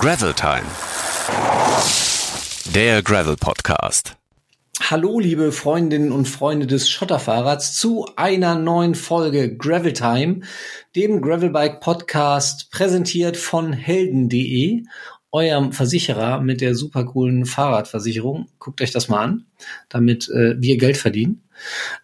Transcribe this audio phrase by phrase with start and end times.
[0.00, 0.64] Gravel Time.
[2.74, 4.16] Der Gravel Podcast.
[4.88, 10.40] Hallo, liebe Freundinnen und Freunde des Schotterfahrrads zu einer neuen Folge Gravel Time,
[10.96, 14.84] dem Gravelbike Podcast, präsentiert von helden.de,
[15.32, 18.48] eurem Versicherer mit der super coolen Fahrradversicherung.
[18.58, 19.44] Guckt euch das mal an,
[19.90, 21.42] damit äh, wir Geld verdienen.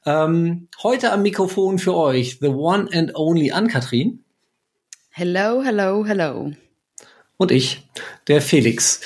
[0.05, 4.23] Ähm, heute am Mikrofon für euch the one and only Ann-Kathrin.
[5.09, 6.53] Hello, hello, hello.
[7.39, 7.87] Und ich,
[8.29, 9.03] der Felix.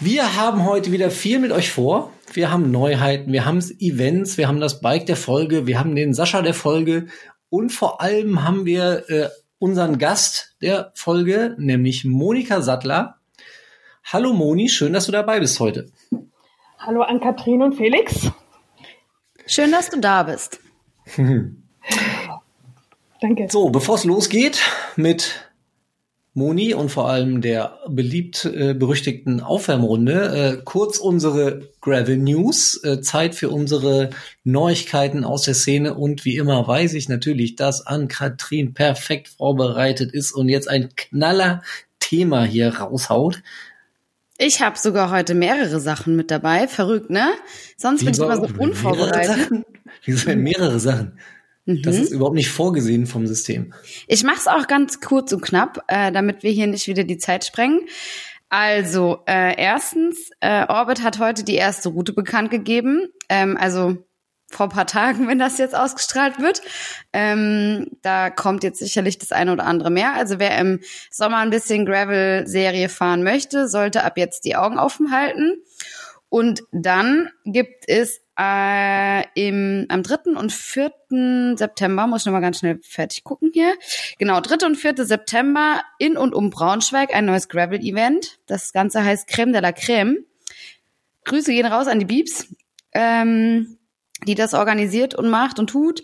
[0.00, 2.12] Wir haben heute wieder viel mit euch vor.
[2.32, 6.12] Wir haben Neuheiten, wir haben Events, wir haben das Bike der Folge, wir haben den
[6.12, 7.06] Sascha der Folge
[7.48, 13.16] und vor allem haben wir äh, unseren Gast der Folge, nämlich Monika Sattler.
[14.04, 15.90] Hallo Moni, schön, dass du dabei bist heute.
[16.78, 18.30] Hallo an Katrin und Felix.
[19.46, 20.60] Schön, dass du da bist.
[23.20, 23.48] Danke.
[23.50, 24.60] So, bevor es losgeht
[24.96, 25.49] mit
[26.32, 30.58] Moni und vor allem der beliebt äh, berüchtigten Aufwärmrunde.
[30.58, 34.10] Äh, kurz unsere Gravel News, äh, Zeit für unsere
[34.44, 40.32] Neuigkeiten aus der Szene und wie immer weiß ich natürlich, dass Ann-Kathrin perfekt vorbereitet ist
[40.32, 41.62] und jetzt ein knaller
[41.98, 43.42] Thema hier raushaut.
[44.38, 46.66] Ich habe sogar heute mehrere Sachen mit dabei.
[46.66, 47.32] Verrückt, ne?
[47.76, 49.64] Sonst bin ich immer so unvorbereitet.
[50.04, 51.18] Wieso mehrere Sachen?
[51.82, 52.02] Das Mhm.
[52.02, 53.72] ist überhaupt nicht vorgesehen vom System.
[54.06, 57.18] Ich mache es auch ganz kurz und knapp, äh, damit wir hier nicht wieder die
[57.18, 57.80] Zeit sprengen.
[58.48, 63.08] Also, äh, erstens, äh, Orbit hat heute die erste Route bekannt gegeben.
[63.28, 63.96] Ähm, also
[64.50, 66.60] vor ein paar Tagen, wenn das jetzt ausgestrahlt wird.
[67.12, 70.14] Ähm, da kommt jetzt sicherlich das eine oder andere mehr.
[70.14, 70.80] Also wer im
[71.12, 75.62] Sommer ein bisschen Gravel-Serie fahren möchte, sollte ab jetzt die Augen offen halten.
[76.28, 80.38] Und dann gibt es äh, im, am 3.
[80.38, 81.56] und 4.
[81.56, 83.74] September, muss ich nochmal ganz schnell fertig gucken hier.
[84.18, 84.66] Genau, 3.
[84.66, 85.04] und 4.
[85.04, 88.38] September in und um Braunschweig ein neues Gravel-Event.
[88.46, 90.24] Das Ganze heißt Creme de la Creme.
[91.24, 92.46] Grüße gehen raus an die Biebs,
[92.92, 93.76] ähm,
[94.26, 96.02] die das organisiert und macht und tut.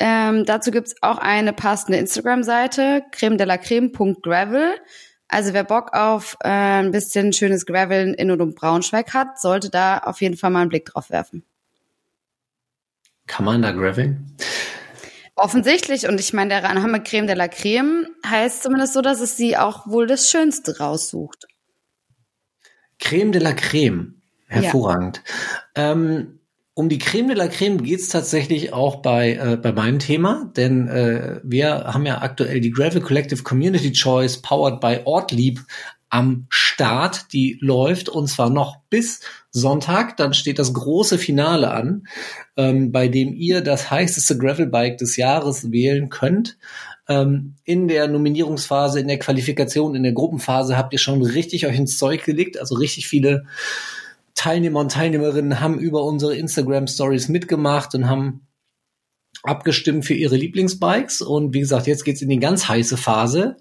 [0.00, 4.74] Ähm, dazu gibt's auch eine passende Instagram-Seite, cremedellacreme.gravel.
[5.28, 9.70] Also wer Bock auf äh, ein bisschen schönes Graveln in und um Braunschweig hat, sollte
[9.70, 11.44] da auf jeden Fall mal einen Blick drauf werfen.
[13.26, 14.36] Kann man da graveln?
[15.34, 19.36] Offensichtlich, und ich meine, der Name Creme de la Creme heißt zumindest so, dass es
[19.36, 21.46] sie auch wohl das Schönste raussucht.
[22.98, 24.14] Creme de la Creme.
[24.48, 25.22] Hervorragend.
[25.74, 26.38] Ähm,
[26.72, 30.88] um die Creme de la Creme geht's tatsächlich auch bei, äh, bei meinem Thema, denn
[30.88, 35.60] äh, wir haben ja aktuell die Gravel Collective Community Choice powered by Ortlieb
[36.08, 39.20] am Start, die läuft und zwar noch bis
[39.60, 40.16] Sonntag.
[40.16, 42.06] Dann steht das große Finale an,
[42.56, 46.58] ähm, bei dem ihr das heißeste Gravelbike des Jahres wählen könnt.
[47.08, 51.76] Ähm, in der Nominierungsphase, in der Qualifikation, in der Gruppenphase habt ihr schon richtig euch
[51.76, 53.44] ins Zeug gelegt, also richtig viele
[54.34, 58.46] Teilnehmer und Teilnehmerinnen haben über unsere Instagram Stories mitgemacht und haben
[59.42, 61.22] abgestimmt für ihre Lieblingsbikes.
[61.22, 63.56] Und wie gesagt, jetzt geht's in die ganz heiße Phase.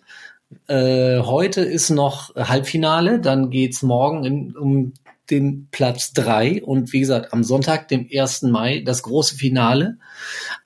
[0.67, 4.93] Äh, heute ist noch Halbfinale, dann geht's morgen in, um
[5.29, 8.43] den Platz drei und wie gesagt, am Sonntag, dem 1.
[8.43, 9.97] Mai, das große Finale.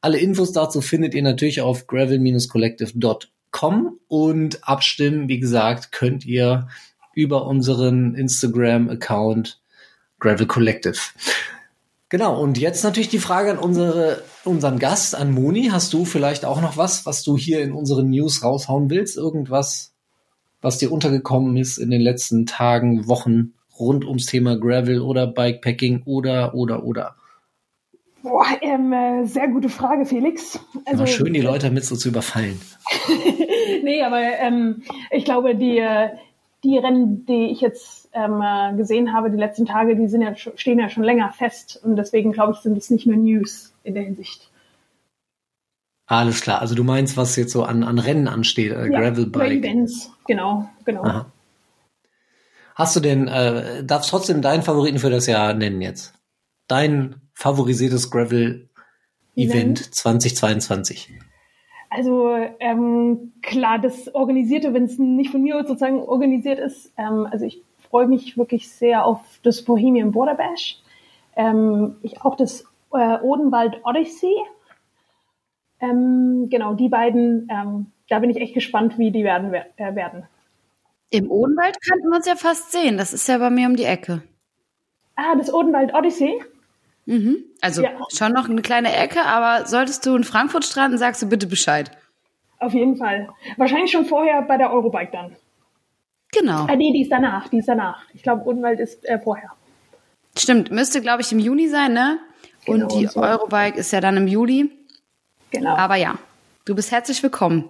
[0.02, 6.68] Alle Infos dazu findet ihr natürlich auf gravel-collective.com und abstimmen, wie gesagt, könnt ihr
[7.14, 9.62] über unseren Instagram-Account
[10.20, 11.00] Gravel Collective.
[12.10, 15.70] Genau, und jetzt natürlich die Frage an unsere, unseren Gast, an Moni.
[15.72, 19.16] Hast du vielleicht auch noch was, was du hier in unseren News raushauen willst?
[19.16, 19.94] Irgendwas,
[20.62, 26.04] was dir untergekommen ist in den letzten Tagen, Wochen rund ums Thema Gravel oder Bikepacking
[26.06, 27.16] oder, oder, oder?
[28.22, 30.60] Boah, ähm, äh, sehr gute Frage, Felix.
[30.86, 32.60] Also, schön, die Leute damit so zu überfallen.
[33.84, 36.10] nee, aber ähm, ich glaube, die, äh,
[36.64, 40.36] die Rennen, die ich jetzt ähm, äh, gesehen habe, die letzten Tage, die sind ja,
[40.36, 41.80] stehen ja schon länger fest.
[41.82, 44.50] Und deswegen, glaube ich, sind es nicht mehr News in der Hinsicht.
[46.06, 46.60] Alles klar.
[46.60, 49.64] Also du meinst, was jetzt so an, an Rennen ansteht, äh, ja, Gravelbike.
[49.64, 51.04] Events, genau, genau.
[51.04, 51.32] Aha.
[52.80, 56.14] Hast du denn, äh, darfst trotzdem deinen Favoriten für das Jahr nennen jetzt?
[56.70, 61.10] Dein favorisiertes Gravel-Event 2022?
[61.90, 67.44] Also ähm, klar, das Organisierte, wenn es nicht von mir sozusagen organisiert ist, ähm, also
[67.44, 70.78] ich freue mich wirklich sehr auf das Bohemian Border Bash.
[71.36, 74.36] Ähm, ich auch das äh, Odenwald Odyssey.
[75.82, 79.54] Ähm, genau, die beiden, ähm, da bin ich echt gespannt, wie die werden.
[79.76, 80.24] Äh, werden.
[81.12, 82.98] Im Odenwald könnten wir uns ja fast sehen.
[82.98, 84.22] Das ist ja bei mir um die Ecke.
[85.16, 86.42] Ah, das Odenwald Odyssey?
[87.06, 87.44] Mhm.
[87.62, 87.90] Also ja.
[88.16, 91.92] schon noch eine kleine Ecke, aber solltest du in Frankfurt stranden, sagst du bitte Bescheid.
[92.60, 93.30] Auf jeden Fall.
[93.58, 95.36] Wahrscheinlich schon vorher bei der Eurobike dann.
[96.32, 96.68] Genau.
[96.68, 98.04] Ah, nee, die ist danach, die ist danach.
[98.14, 99.50] Ich glaube, Odenwald ist äh, vorher.
[100.38, 102.20] Stimmt, müsste, glaube ich, im Juni sein, ne?
[102.66, 103.22] Genau, und die so.
[103.22, 104.70] Eurobike ist ja dann im Juli.
[105.50, 105.76] Genau.
[105.76, 106.20] Aber ja,
[106.66, 107.68] du bist herzlich willkommen.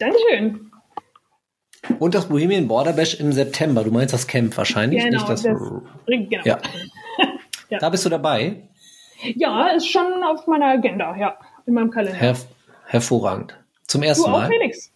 [0.00, 0.71] Dankeschön.
[1.98, 3.82] Und das Bohemian Border Bash im September.
[3.84, 5.42] Du meinst das Camp wahrscheinlich, Genau, nicht das.
[5.42, 6.42] das, genau.
[6.44, 6.58] ja.
[7.70, 7.78] Ja.
[7.78, 8.68] Da bist du dabei.
[9.34, 12.18] Ja, ist schon auf meiner Agenda, ja, in meinem Kalender.
[12.18, 12.36] Her
[12.84, 13.56] hervorragend.
[13.86, 14.48] Zum du ersten auch, Mal.
[14.48, 14.92] Felix?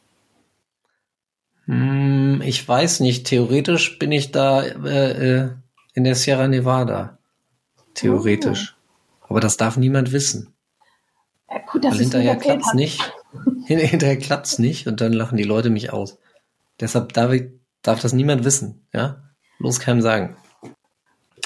[1.64, 3.26] Hm, ich weiß nicht.
[3.26, 5.10] Theoretisch bin ich da äh,
[5.44, 5.50] äh,
[5.94, 7.18] in der Sierra Nevada.
[7.94, 8.76] Theoretisch.
[9.22, 9.26] Oh.
[9.30, 10.52] Aber das darf niemand wissen.
[11.50, 13.00] Ja, gut, dass Weil es hinterher klappt's nicht.
[13.64, 16.18] Hin- Hinterher klappt's nicht und dann lachen die Leute mich aus.
[16.80, 17.44] Deshalb darf, ich,
[17.82, 18.86] darf das niemand wissen.
[18.92, 19.22] Ja,
[19.58, 20.36] bloß keinem sagen.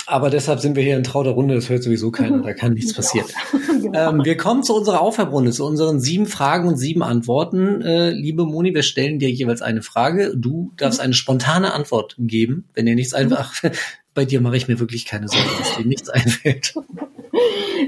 [0.07, 1.55] Aber deshalb sind wir hier in trauter Runde.
[1.55, 2.43] Das hört sowieso keiner.
[2.43, 3.29] Da kann nichts passieren.
[3.81, 4.11] Genau.
[4.11, 7.81] Ähm, wir kommen zu unserer Aufwärmrunde, zu unseren sieben Fragen und sieben Antworten.
[7.81, 10.35] Äh, liebe Moni, wir stellen dir jeweils eine Frage.
[10.37, 13.55] Du darfst eine spontane Antwort geben, wenn dir nichts einfach.
[14.15, 16.75] Bei dir mache ich mir wirklich keine Sorgen, dass dir nichts einfällt.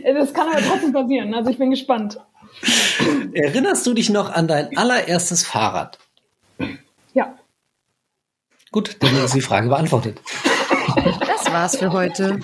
[0.05, 2.19] Das kann aber trotzdem passieren, also ich bin gespannt.
[3.35, 5.99] Erinnerst du dich noch an dein allererstes Fahrrad?
[8.73, 10.21] Gut, dann ist die Frage beantwortet.
[11.21, 12.41] Das war's für heute.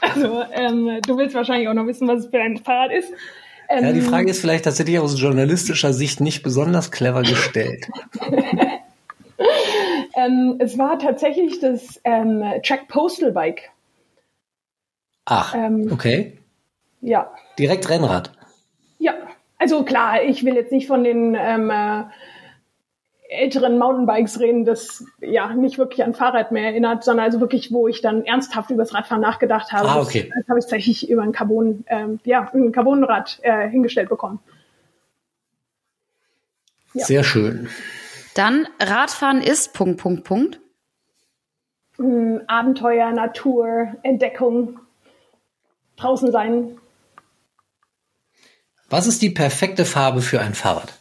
[0.00, 3.10] Also, ähm, du willst wahrscheinlich auch noch wissen, was es für ein Fahrrad ist.
[3.68, 7.86] Ähm, Ja, die Frage ist vielleicht tatsächlich aus journalistischer Sicht nicht besonders clever gestellt.
[10.16, 13.70] ähm, es war tatsächlich das ähm, Track Postal Bike.
[15.24, 16.38] Ach, Ähm, okay.
[17.00, 17.30] Ja.
[17.58, 18.30] Direkt Rennrad.
[18.98, 19.14] Ja.
[19.58, 22.04] Also klar, ich will jetzt nicht von den ähm, äh,
[23.28, 27.88] älteren Mountainbikes reden, das ja nicht wirklich an Fahrrad mehr erinnert, sondern also wirklich, wo
[27.88, 29.88] ich dann ernsthaft über das Radfahren nachgedacht habe.
[29.88, 30.28] Ah, okay.
[30.28, 34.38] Das, das habe ich tatsächlich über ein Carbon, ähm, ja, ein Carbonrad äh, hingestellt bekommen.
[36.94, 37.04] Ja.
[37.04, 37.68] Sehr schön.
[38.34, 40.60] Dann Radfahren ist Punkt, Punkt, Punkt.
[41.98, 44.78] Ähm, Abenteuer, Natur, Entdeckung,
[45.96, 46.78] draußen sein.
[48.88, 50.94] Was ist die perfekte Farbe für ein Fahrrad?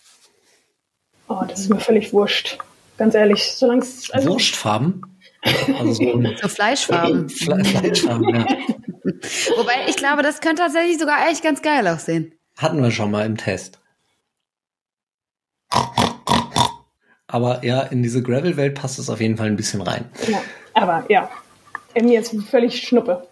[1.27, 2.57] Oh, das ist mir völlig wurscht.
[2.97, 5.01] Ganz ehrlich, solange es also, Wurstfarben?
[5.77, 7.29] Also so So Fleischfarben.
[7.29, 8.45] Fle Fleischfarben, ja.
[9.57, 12.33] Wobei, ich glaube, das könnte tatsächlich sogar echt ganz geil aussehen.
[12.57, 13.79] Hatten wir schon mal im Test.
[17.27, 20.09] Aber ja, in diese Gravel-Welt passt es auf jeden Fall ein bisschen rein.
[20.27, 20.41] Ja,
[20.73, 21.29] aber ja,
[22.01, 23.27] mir ist völlig Schnuppe.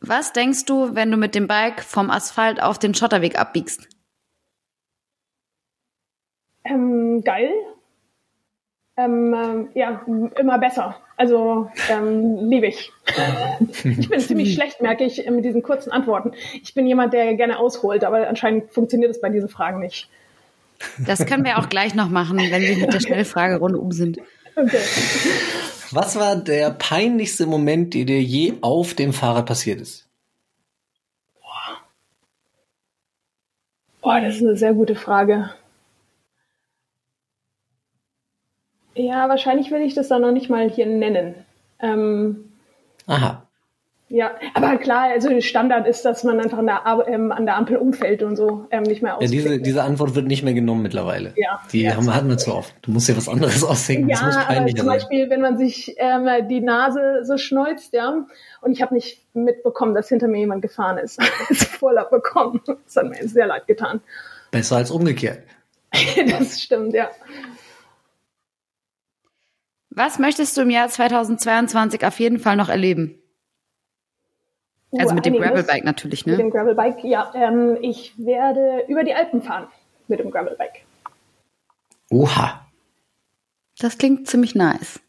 [0.00, 3.88] Was denkst du, wenn du mit dem Bike vom Asphalt auf den Schotterweg abbiegst?
[6.70, 7.50] Ähm, geil.
[8.96, 10.04] Ähm, ähm, ja,
[10.38, 10.96] immer besser.
[11.16, 12.92] Also ähm, liebe ich.
[13.84, 16.32] ich bin ziemlich schlecht, merke ich, mit diesen kurzen Antworten.
[16.62, 20.08] Ich bin jemand, der gerne ausholt, aber anscheinend funktioniert es bei diesen Fragen nicht.
[20.98, 24.18] Das können wir auch gleich noch machen, wenn wir mit der Schnellfragerunde um sind.
[24.56, 24.78] Okay.
[25.90, 30.08] Was war der peinlichste Moment, der dir je auf dem Fahrrad passiert ist?
[34.00, 35.50] Boah, das ist eine sehr gute Frage.
[38.94, 41.34] Ja, wahrscheinlich will ich das dann noch nicht mal hier nennen.
[41.80, 42.52] Ähm,
[43.06, 43.46] Aha.
[44.08, 47.76] ja, aber klar, also Standard ist, dass man einfach an der, ähm, an der Ampel
[47.76, 49.32] umfällt und so ähm, nicht mehr Ja, ausfällt.
[49.32, 51.32] diese, diese Antwort wird nicht mehr genommen mittlerweile.
[51.36, 51.60] Ja.
[51.72, 51.96] Die Ja.
[51.96, 52.74] haben, hatten wir zu oft.
[52.82, 54.08] Du musst dir was anderes ausdenken.
[54.08, 54.98] das muss Ja, aber peinlicher zum sein.
[54.98, 58.26] Beispiel, wenn man sich ähm, die Nase so schneuzt, ja,
[58.60, 61.18] und ich habe nicht mitbekommen, dass hinter mir jemand gefahren ist.
[61.48, 62.60] Also Vorlauf bekommen.
[62.66, 64.00] Das hat mir sehr leid getan.
[64.50, 65.38] Besser als umgekehrt.
[66.38, 67.08] das stimmt, ja.
[69.90, 73.16] Was möchtest du im Jahr 2022 auf jeden Fall noch erleben?
[74.92, 75.34] Also Uh, mit dem.
[75.34, 76.42] Gravelbike natürlich, Mit ne?
[76.44, 77.32] dem Gravelbike, ja.
[77.34, 79.68] Ähm, ich werde über die Alpen fahren
[80.08, 80.84] mit dem Gravelbike.
[82.10, 82.66] Oha.
[83.78, 85.00] Das klingt ziemlich nice.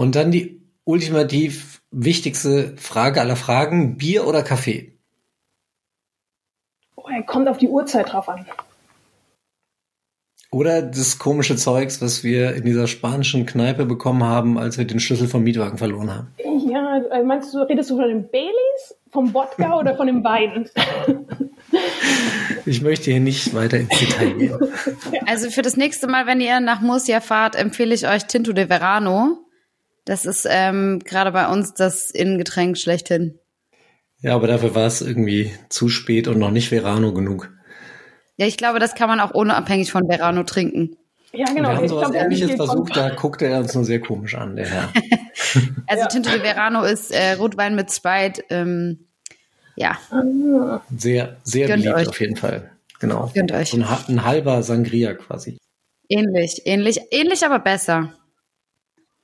[0.00, 3.98] Und dann die ultimativ wichtigste Frage aller Fragen.
[3.98, 4.98] Bier oder Kaffee?
[6.96, 8.46] Oh, er kommt auf die Uhrzeit drauf an.
[10.52, 14.98] Oder das komische Zeugs, was wir in dieser spanischen Kneipe bekommen haben, als wir den
[14.98, 16.34] Schlüssel vom Mietwagen verloren haben.
[16.68, 20.68] Ja, äh, meinst du, redest du von den Baileys, vom Wodka oder von dem Wein?
[22.66, 24.58] Ich möchte hier nicht weiter ins Detail gehen.
[25.26, 28.68] Also für das nächste Mal, wenn ihr nach Murcia fahrt, empfehle ich euch Tinto de
[28.68, 29.38] Verano.
[30.04, 33.38] Das ist ähm, gerade bei uns das Innengetränk schlechthin.
[34.20, 37.52] Ja, aber dafür war es irgendwie zu spät und noch nicht Verano genug.
[38.40, 40.96] Ja, ich glaube, das kann man auch unabhängig von Verano trinken.
[41.30, 41.68] Ja, wir genau.
[41.74, 44.66] haben Ich sowas glaub, ähnliches versucht, da guckte er uns nur sehr komisch an, der
[44.66, 44.88] Herr.
[45.86, 46.06] Also Ja.
[46.06, 48.42] Tinto de Verano ist äh, Rotwein mit Sprite.
[48.48, 49.08] Ähm,
[49.76, 49.98] ja,
[50.96, 52.08] Sehr, sehr Gönnt beliebt euch.
[52.08, 52.70] auf jeden Fall.
[52.98, 53.30] Genau.
[53.34, 53.74] Gönnt euch.
[53.74, 55.58] Ein, ein halber Sangria quasi.
[56.08, 58.14] Ähnlich, ähnlich, ähnlich, aber besser.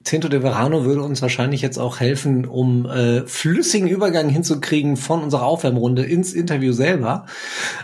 [0.07, 5.21] Cento de Verano würde uns wahrscheinlich jetzt auch helfen, um äh, flüssigen Übergang hinzukriegen von
[5.21, 7.27] unserer Aufwärmrunde ins Interview selber.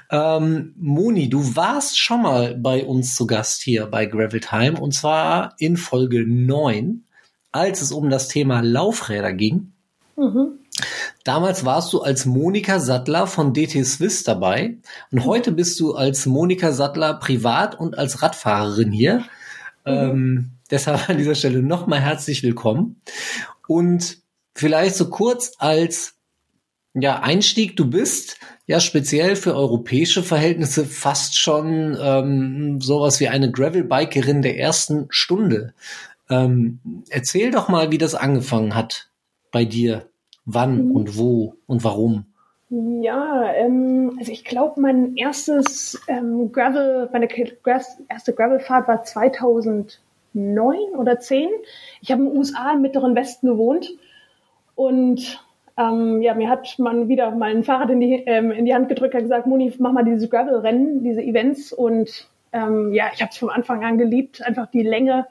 [0.08, 4.94] Ähm, Moni, du warst schon mal bei uns zu Gast hier bei Gravel Time und
[4.94, 7.02] zwar in Folge 9,
[7.50, 9.72] als es um das Thema Laufräder ging.
[10.16, 10.60] Mhm.
[11.24, 14.76] Damals warst du als Monika Sattler von DT Swiss dabei
[15.10, 19.24] und heute bist du als Monika Sattler privat und als Radfahrerin hier.
[19.84, 19.92] Mhm.
[19.92, 23.02] Ähm, Deshalb an dieser Stelle nochmal herzlich willkommen.
[23.68, 24.22] Und
[24.54, 26.14] vielleicht so kurz als
[26.94, 33.50] ja, Einstieg, du bist ja speziell für europäische Verhältnisse fast schon ähm, sowas wie eine
[33.50, 35.74] Gravelbikerin der ersten Stunde.
[36.30, 39.10] Ähm, erzähl doch mal, wie das angefangen hat
[39.50, 40.08] bei dir.
[40.46, 40.90] Wann mhm.
[40.92, 42.24] und wo und warum?
[42.70, 47.28] Ja, ähm, also ich glaube, mein erstes ähm, Gravel, meine
[48.08, 50.00] erste Gravelfahrt war 2000
[50.34, 51.48] neun oder zehn.
[52.00, 53.90] Ich habe in den USA im Mittleren Westen gewohnt
[54.74, 55.44] und
[55.76, 58.88] ähm, ja, mir hat man wieder mal ein Fahrrad in die, ähm, in die Hand
[58.88, 63.30] gedrückt und gesagt, Moni, mach mal diese Gravel-Rennen, diese Events und ähm, ja, ich habe
[63.30, 65.26] es von Anfang an geliebt, einfach die Länge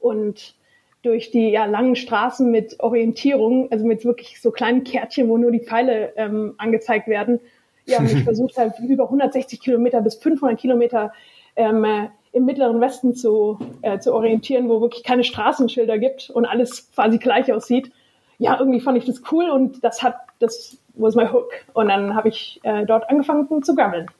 [0.00, 0.54] und
[1.02, 5.52] durch die ja, langen Straßen mit Orientierung, also mit wirklich so kleinen Kärtchen, wo nur
[5.52, 7.40] die Pfeile ähm, angezeigt werden.
[7.84, 11.12] Ja, und ich versucht halt über 160 Kilometer bis 500 Kilometer
[11.56, 16.90] ähm, im Mittleren Westen zu, äh, zu orientieren, wo wirklich keine Straßenschilder gibt und alles
[16.92, 17.92] quasi gleich aussieht.
[18.38, 21.50] Ja, irgendwie fand ich das cool und das hat, das was my hook.
[21.72, 24.10] Und dann habe ich äh, dort angefangen zu graveln.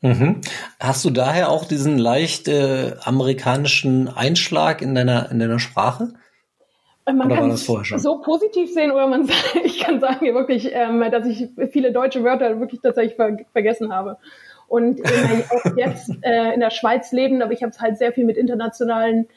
[0.00, 0.40] Mhm.
[0.78, 6.12] Hast du daher auch diesen leicht äh, amerikanischen Einschlag in deiner, in deiner Sprache?
[7.04, 9.28] Äh, man oder kann es so positiv sehen oder man
[9.64, 14.18] ich kann sagen wirklich, ähm, dass ich viele deutsche Wörter wirklich tatsächlich ver vergessen habe
[14.68, 18.24] und auch jetzt äh, in der Schweiz leben, aber ich habe es halt sehr viel
[18.24, 19.28] mit internationalen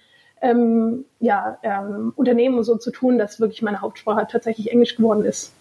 [0.41, 5.23] ähm, ja, ähm, Unternehmen und so zu tun, dass wirklich meine Hauptsprache tatsächlich Englisch geworden
[5.23, 5.53] ist.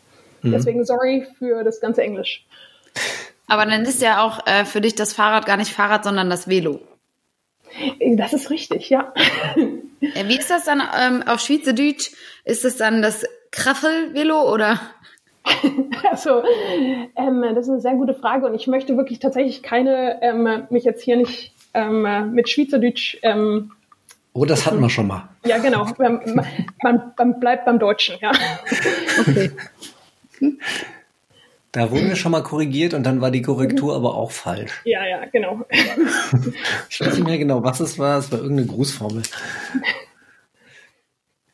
[0.42, 0.52] Mhm.
[0.52, 2.44] Deswegen sorry für das ganze Englisch.
[3.46, 6.48] Aber dann ist ja auch äh, für dich das Fahrrad gar nicht Fahrrad, sondern das
[6.48, 6.80] Velo.
[8.16, 9.12] Das ist richtig, ja.
[10.00, 12.12] Äh, wie ist das dann ähm, auf Schweizerdeutsch?
[12.44, 14.80] Ist das dann das Kraffel-Velo oder?
[16.10, 16.42] Also,
[17.16, 20.84] ähm, das ist eine sehr gute Frage und ich möchte wirklich tatsächlich keine, ähm, mich
[20.84, 23.18] jetzt hier nicht ähm, mit Schweizerdeutsch.
[23.22, 23.70] Ähm,
[24.32, 25.28] oh, das hatten wir schon mal.
[25.44, 25.86] Ja, genau.
[25.98, 26.44] Man,
[26.82, 28.32] man, man bleibt beim Deutschen, ja.
[29.20, 29.52] Okay.
[31.72, 34.80] Da wurden wir schon mal korrigiert und dann war die Korrektur aber auch falsch.
[34.84, 35.60] Ja, ja, genau.
[36.90, 38.18] ich weiß nicht mehr genau, was es war.
[38.18, 39.22] Es war irgendeine Grußformel.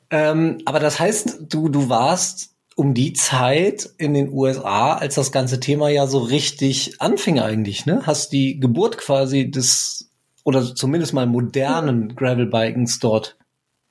[0.09, 5.33] Ähm, aber das heißt, du, du warst um die Zeit in den USA, als das
[5.33, 8.03] ganze Thema ja so richtig anfing eigentlich, ne?
[8.07, 10.13] Hast die Geburt quasi des
[10.45, 13.37] oder zumindest mal modernen Gravelbikens dort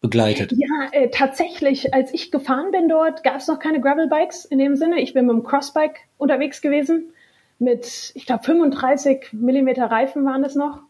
[0.02, 0.54] begleitet?
[0.54, 4.76] Ja, äh, tatsächlich, als ich gefahren bin dort, gab es noch keine Gravelbikes in dem
[4.76, 5.02] Sinne.
[5.02, 7.12] Ich bin mit dem Crossbike unterwegs gewesen
[7.58, 10.82] mit, ich glaube, 35 Millimeter Reifen waren es noch.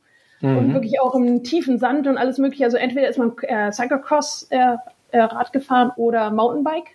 [0.42, 0.58] Mhm.
[0.58, 2.66] Und wirklich auch im tiefen Sand und alles mögliche.
[2.66, 4.76] Also entweder ist man äh, Cyclocross äh,
[5.12, 6.95] äh, Rad gefahren oder Mountainbike.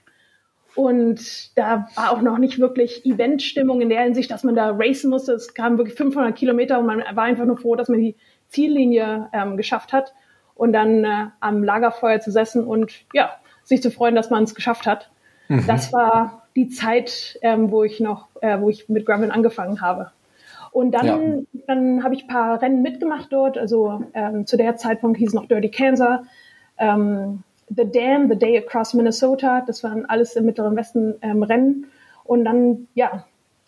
[0.80, 5.10] Und da war auch noch nicht wirklich Eventstimmung in der Hinsicht, dass man da racen
[5.10, 5.34] musste.
[5.34, 8.16] Es kamen wirklich 500 Kilometer und man war einfach nur froh, dass man die
[8.48, 10.14] Ziellinie ähm, geschafft hat
[10.54, 13.28] und dann äh, am Lagerfeuer zu setzen und ja,
[13.62, 15.10] sich zu freuen, dass man es geschafft hat.
[15.48, 15.66] Mhm.
[15.66, 20.12] Das war die Zeit, ähm, wo ich noch, äh, wo ich mit Gravel angefangen habe.
[20.72, 21.18] Und dann, ja.
[21.66, 23.58] dann habe ich ein paar Rennen mitgemacht dort.
[23.58, 26.20] Also ähm, zu der Zeitpunkt hieß es noch Dirty Kansas.
[26.78, 27.42] Ähm,
[27.74, 31.86] The Dam, The Day Across Minnesota, das waren alles im Mittleren Westen ähm, Rennen.
[32.24, 33.24] Und dann, ja,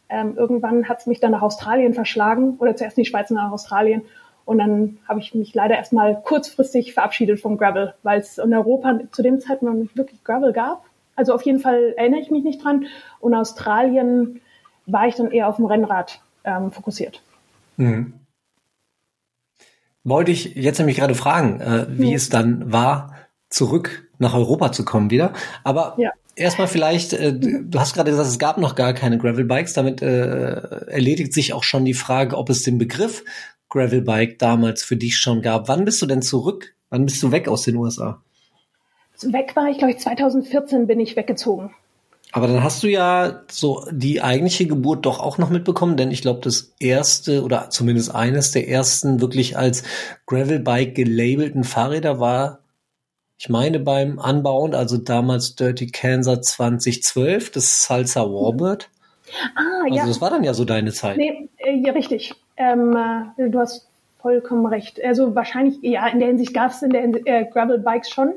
[0.08, 3.36] ähm, irgendwann hat es mich dann nach Australien verschlagen oder zuerst in die Schweiz und
[3.36, 4.02] nach Australien.
[4.44, 9.00] Und dann habe ich mich leider erstmal kurzfristig verabschiedet vom Gravel, weil es in Europa
[9.12, 10.84] zu dem Zeitpunkt noch nicht wirklich Gravel gab.
[11.14, 12.86] Also auf jeden Fall erinnere ich mich nicht dran.
[13.20, 14.40] Und in Australien
[14.86, 17.22] war ich dann eher auf dem Rennrad ähm, fokussiert.
[17.76, 18.14] Mhm.
[20.04, 22.16] Wollte ich jetzt nämlich gerade fragen, äh, wie ja.
[22.16, 23.14] es dann war,
[23.52, 25.32] zurück nach Europa zu kommen wieder.
[25.62, 26.10] Aber ja.
[26.34, 29.74] erstmal vielleicht, äh, du hast gerade gesagt, es gab noch gar keine Gravelbikes.
[29.74, 30.54] Damit äh,
[30.86, 33.24] erledigt sich auch schon die Frage, ob es den Begriff
[33.68, 35.68] Gravelbike damals für dich schon gab.
[35.68, 36.74] Wann bist du denn zurück?
[36.90, 38.22] Wann bist du weg aus den USA?
[39.22, 41.70] Weg war ich, glaube ich, 2014 bin ich weggezogen.
[42.32, 46.22] Aber dann hast du ja so die eigentliche Geburt doch auch noch mitbekommen, denn ich
[46.22, 49.82] glaube, das erste oder zumindest eines der ersten wirklich als
[50.26, 52.61] Gravelbike gelabelten Fahrräder war
[53.42, 58.88] ich meine beim Anbauen, also damals Dirty Kansas 2012, das Salsa Warbird.
[59.56, 60.06] Ah, also ja.
[60.06, 61.16] das war dann ja so deine Zeit.
[61.16, 62.36] Nee, äh, ja, richtig.
[62.56, 62.96] Ähm,
[63.36, 63.88] äh, du hast
[64.20, 65.02] vollkommen recht.
[65.04, 68.32] Also wahrscheinlich, ja, in der Hinsicht gab es in der äh, Gravel-Bikes schon.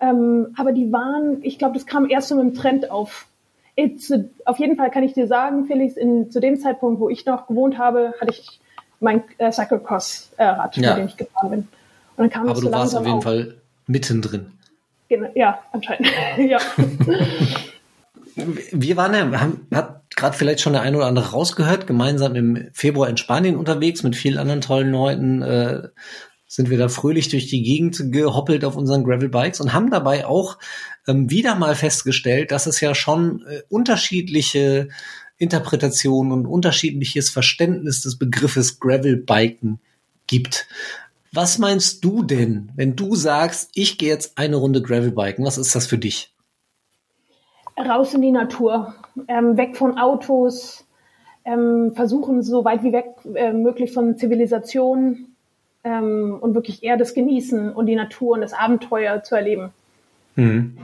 [0.00, 3.28] Ähm, aber die waren, ich glaube, das kam erst so mit dem Trend auf.
[3.76, 4.12] It's,
[4.44, 7.46] auf jeden Fall kann ich dir sagen, Felix, in, zu dem Zeitpunkt, wo ich noch
[7.46, 8.58] gewohnt habe, hatte ich
[8.98, 10.90] mein äh, Cyclocross-Rad, äh, ja.
[10.90, 11.58] mit dem ich gefahren bin.
[11.60, 11.68] Und
[12.16, 13.22] dann kam aber du warst auf jeden auf.
[13.22, 13.54] Fall
[13.88, 14.52] mittendrin.
[15.08, 16.08] Genau, ja, anscheinend.
[16.38, 16.58] ja.
[18.70, 22.68] Wir waren ja, haben, hat gerade vielleicht schon der eine oder andere rausgehört, gemeinsam im
[22.72, 25.42] Februar in Spanien unterwegs mit vielen anderen tollen Leuten.
[25.42, 25.88] Äh,
[26.46, 30.58] sind wir da fröhlich durch die Gegend gehoppelt auf unseren Gravel-Bikes und haben dabei auch
[31.06, 34.88] ähm, wieder mal festgestellt, dass es ja schon äh, unterschiedliche
[35.36, 39.78] Interpretationen und unterschiedliches Verständnis des Begriffes Gravel-Biken
[40.26, 40.66] gibt.
[41.32, 45.44] Was meinst du denn, wenn du sagst, ich gehe jetzt eine Runde Gravelbiken?
[45.44, 46.32] Was ist das für dich?
[47.76, 48.94] Raus in die Natur,
[49.28, 50.84] ähm, weg von Autos,
[51.44, 55.36] ähm, versuchen so weit wie weg äh, möglich von Zivilisation
[55.84, 59.70] ähm, und wirklich eher das Genießen und die Natur und das Abenteuer zu erleben.
[60.34, 60.76] Mhm.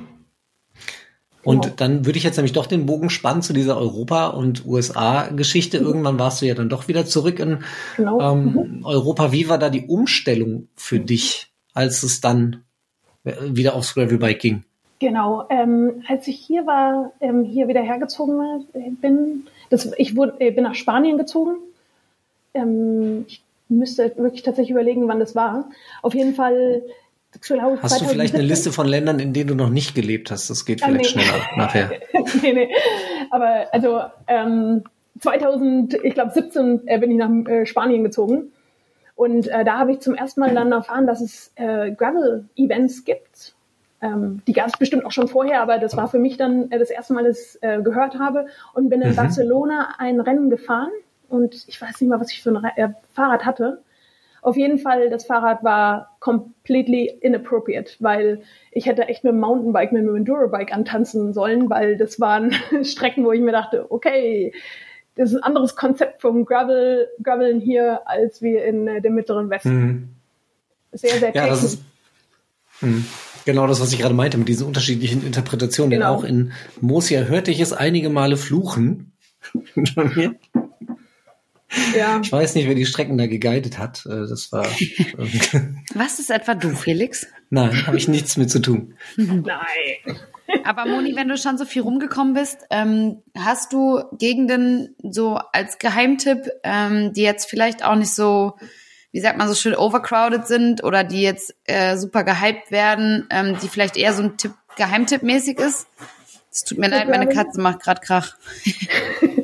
[1.44, 1.74] Und genau.
[1.76, 5.80] dann würde ich jetzt nämlich doch den Bogen spannen zu dieser Europa- und USA-Geschichte.
[5.80, 5.86] Mhm.
[5.86, 7.58] Irgendwann warst du ja dann doch wieder zurück in
[7.96, 8.20] genau.
[8.20, 8.84] ähm, mhm.
[8.84, 9.32] Europa.
[9.32, 12.62] Wie war da die Umstellung für dich, als es dann
[13.24, 14.64] äh, wieder aufs Gravelbike ging?
[15.00, 18.64] Genau, ähm, als ich hier war, ähm, hier wieder hergezogen
[19.02, 21.56] bin, das, ich wurde, äh, bin nach Spanien gezogen.
[22.54, 25.68] Ähm, ich müsste wirklich tatsächlich überlegen, wann das war.
[26.00, 26.82] Auf jeden Fall
[27.40, 30.50] glaube, Hast du vielleicht eine Liste von Ländern, in denen du noch nicht gelebt hast?
[30.50, 31.24] Das geht vielleicht ah, nee.
[31.24, 31.90] schneller nachher.
[32.42, 32.68] nee, nee.
[33.30, 34.84] Aber also ähm,
[35.20, 38.52] 2000, ich glaube 17 äh, bin ich nach äh, Spanien gezogen.
[39.16, 43.54] Und äh, da habe ich zum ersten Mal dann erfahren, dass es äh, Gravel-Events gibt.
[44.00, 46.78] Ähm, die gab es bestimmt auch schon vorher, aber das war für mich dann äh,
[46.78, 48.46] das erste Mal, dass ich äh, gehört habe.
[48.74, 49.16] Und bin in mhm.
[49.16, 50.90] Barcelona ein Rennen gefahren.
[51.28, 53.82] Und ich weiß nicht mal, was ich für ein Re äh, Fahrrad hatte.
[54.44, 58.42] Auf jeden Fall, das Fahrrad war completely inappropriate, weil
[58.72, 62.52] ich hätte echt mit dem Mountainbike, mit dem Endurobike antanzen sollen, weil das waren
[62.84, 64.52] Strecken, wo ich mir dachte, okay,
[65.14, 69.48] das ist ein anderes Konzept vom Gravel, Graveln hier, als wir in äh, dem mittleren
[69.48, 69.80] Westen.
[69.80, 70.08] Mhm.
[70.92, 71.82] Sehr, sehr ja, das ist,
[72.82, 73.02] mh.
[73.46, 75.90] Genau das, was ich gerade meinte, mit diesen unterschiedlichen Interpretationen.
[75.90, 76.20] Genau.
[76.20, 79.12] Denn auch in Mosia hörte ich es einige Male fluchen.
[81.96, 82.20] Ja.
[82.22, 84.04] Ich weiß nicht, wer die Strecken da geguidet hat.
[84.06, 84.64] Äh, das war.
[85.94, 87.26] Was ist etwa du, Felix?
[87.50, 88.94] Nein, habe ich nichts mit zu tun.
[89.16, 90.18] Nein.
[90.64, 95.78] Aber Moni, wenn du schon so viel rumgekommen bist, ähm, hast du Gegenden so als
[95.78, 98.54] Geheimtipp, ähm, die jetzt vielleicht auch nicht so,
[99.10, 103.56] wie sagt man so schön, overcrowded sind oder die jetzt äh, super gehypt werden, ähm,
[103.62, 105.86] die vielleicht eher so ein Tipp, Geheimtipp-mäßig ist?
[106.50, 108.36] Es tut mir leid, meine Katze macht gerade Krach.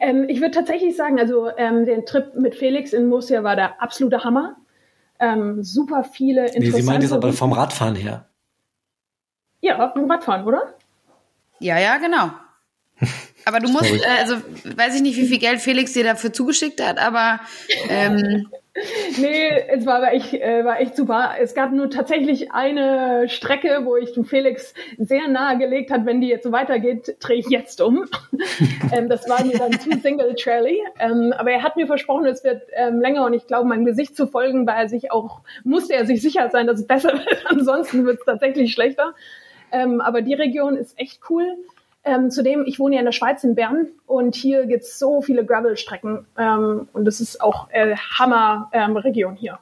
[0.00, 3.82] ähm, ich würde tatsächlich sagen, also ähm, der Trip mit Felix in Murcia war der
[3.82, 4.56] absolute Hammer.
[5.20, 6.70] Ähm, super viele interessante...
[6.70, 8.28] Nee, sie meint jetzt aber vom Radfahren her.
[9.60, 10.74] Ja, vom Radfahren, oder?
[11.58, 12.30] Ja, ja, genau.
[13.46, 16.82] Aber du musst, äh, also weiß ich nicht, wie viel Geld Felix dir dafür zugeschickt
[16.82, 17.40] hat, aber
[17.90, 18.48] ähm,
[19.18, 21.34] nee, es war, echt, äh, war echt super.
[21.40, 26.20] Es gab nur tatsächlich eine Strecke, wo ich dem Felix sehr nahe gelegt hat, wenn
[26.20, 28.04] die jetzt so weitergeht, drehe ich jetzt um.
[28.92, 30.78] ähm, das war mir dann zu Single Trailing.
[30.98, 34.16] Ähm, aber er hat mir versprochen, es wird ähm, länger und ich glaube, meinem Gesicht
[34.16, 37.46] zu folgen, weil er sich auch, musste er sich sicher sein, dass es besser wird.
[37.46, 39.14] Ansonsten wird es tatsächlich schlechter.
[39.70, 41.56] Ähm, aber die Region ist echt cool.
[42.06, 45.44] Ähm, zudem, ich wohne ja in der Schweiz in Bern und hier gibt's so viele
[45.44, 49.58] Gravel-Strecken ähm, und das ist auch äh, Hammer-Region ähm, hier.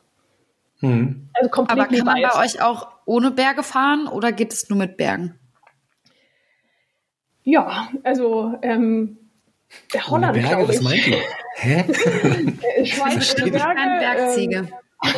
[0.80, 1.28] Hm.
[1.34, 4.78] Also komplett Aber kann man bei euch auch ohne Berge fahren oder geht es nur
[4.78, 5.38] mit Bergen?
[7.44, 9.18] Ja, also ähm,
[9.94, 10.78] der Holland, Berge, glaube ich.
[10.78, 11.18] Was meint ihr?
[11.54, 12.84] Hä?
[12.84, 13.50] Schweiz Berge.
[13.50, 14.68] Bergziege.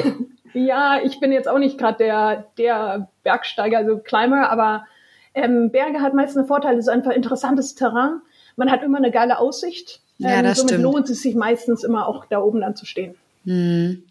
[0.04, 4.86] Ähm, ja, ich bin jetzt auch nicht gerade der, der Bergsteiger, also Climber, aber
[5.34, 8.20] ähm, Berge hat meistens einen Vorteil, es ist einfach interessantes Terrain.
[8.56, 10.00] Man hat immer eine geile Aussicht.
[10.18, 10.84] Ja, ähm, das somit stimmt.
[10.84, 13.16] lohnt es sich meistens immer auch da oben dann zu stehen.
[13.44, 14.04] Mhm.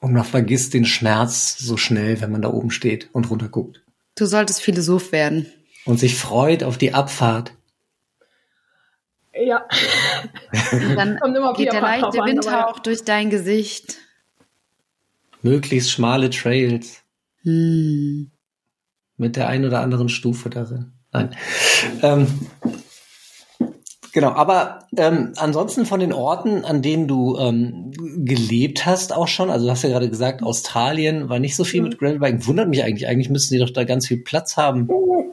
[0.00, 3.80] Und man vergisst den Schmerz so schnell, wenn man da oben steht und runter guckt.
[4.16, 5.46] Du solltest Philosoph werden.
[5.86, 7.52] Und sich freut auf die Abfahrt.
[9.32, 9.66] Ja.
[10.96, 11.18] dann
[11.56, 13.96] geht der leichte Windhauch durch dein Gesicht.
[15.40, 17.02] Möglichst schmale Trails.
[17.42, 18.31] Hm
[19.22, 20.92] mit der ein oder anderen Stufe darin.
[21.12, 21.30] Nein.
[22.02, 22.26] Ähm,
[24.12, 29.48] genau, aber ähm, ansonsten von den Orten, an denen du ähm, gelebt hast, auch schon,
[29.48, 32.46] also du hast ja gerade gesagt, Australien war nicht so viel mit Gravelbiken.
[32.46, 33.06] Wundert mich eigentlich.
[33.06, 34.88] Eigentlich müssten die doch da ganz viel Platz haben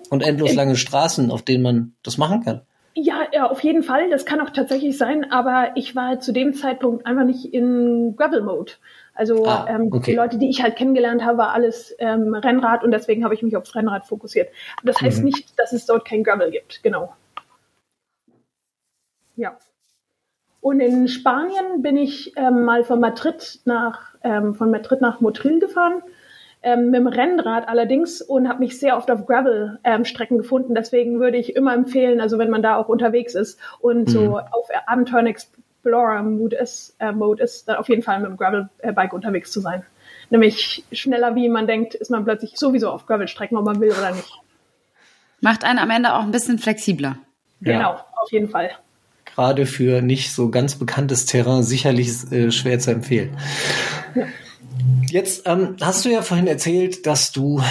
[0.10, 2.62] und endlos lange Straßen, auf denen man das machen kann.
[2.96, 4.10] Ja, ja, auf jeden Fall.
[4.10, 8.74] Das kann auch tatsächlich sein, aber ich war zu dem Zeitpunkt einfach nicht in Gravel-Mode.
[9.20, 10.12] Also ah, ähm, okay.
[10.12, 13.44] die Leute, die ich halt kennengelernt habe, war alles ähm, Rennrad und deswegen habe ich
[13.44, 14.48] mich aufs Rennrad fokussiert.
[14.78, 15.26] Aber das heißt mhm.
[15.26, 17.14] nicht, dass es dort kein Gravel gibt, genau.
[19.36, 19.58] Ja.
[20.62, 25.60] Und in Spanien bin ich ähm, mal von Madrid nach ähm, von Madrid nach Motril
[25.60, 26.02] gefahren
[26.64, 30.76] ähm, mit dem Rennrad allerdings und habe mich sehr oft auf Gravel-Strecken ähm, gefunden.
[30.76, 34.12] Deswegen würde ich immer empfehlen, also wenn man da auch unterwegs ist und mhm.
[34.12, 35.28] so auf Abenteuern
[35.90, 39.84] Explorer-Mode ist, äh, Mode ist, dann auf jeden Fall mit dem Gravel-Bike unterwegs zu sein.
[40.30, 44.12] Nämlich schneller, wie man denkt, ist man plötzlich sowieso auf Gravel-Strecken, ob man will oder
[44.12, 44.32] nicht.
[45.42, 47.18] Macht einen am Ende auch ein bisschen flexibler.
[47.62, 48.06] Genau, ja.
[48.22, 48.72] auf jeden Fall.
[49.26, 53.38] Gerade für nicht so ganz bekanntes Terrain sicherlich äh, schwer zu empfehlen.
[54.16, 54.26] Ja.
[55.08, 57.62] Jetzt ähm, hast du ja vorhin erzählt, dass du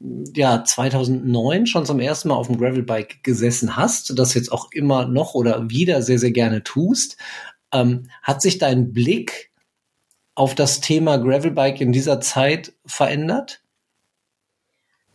[0.00, 5.06] ja 2009 schon zum ersten Mal auf dem Gravelbike gesessen hast, das jetzt auch immer
[5.06, 7.16] noch oder wieder sehr, sehr gerne tust.
[7.72, 9.50] Ähm, hat sich dein Blick
[10.34, 13.62] auf das Thema Gravelbike in dieser Zeit verändert?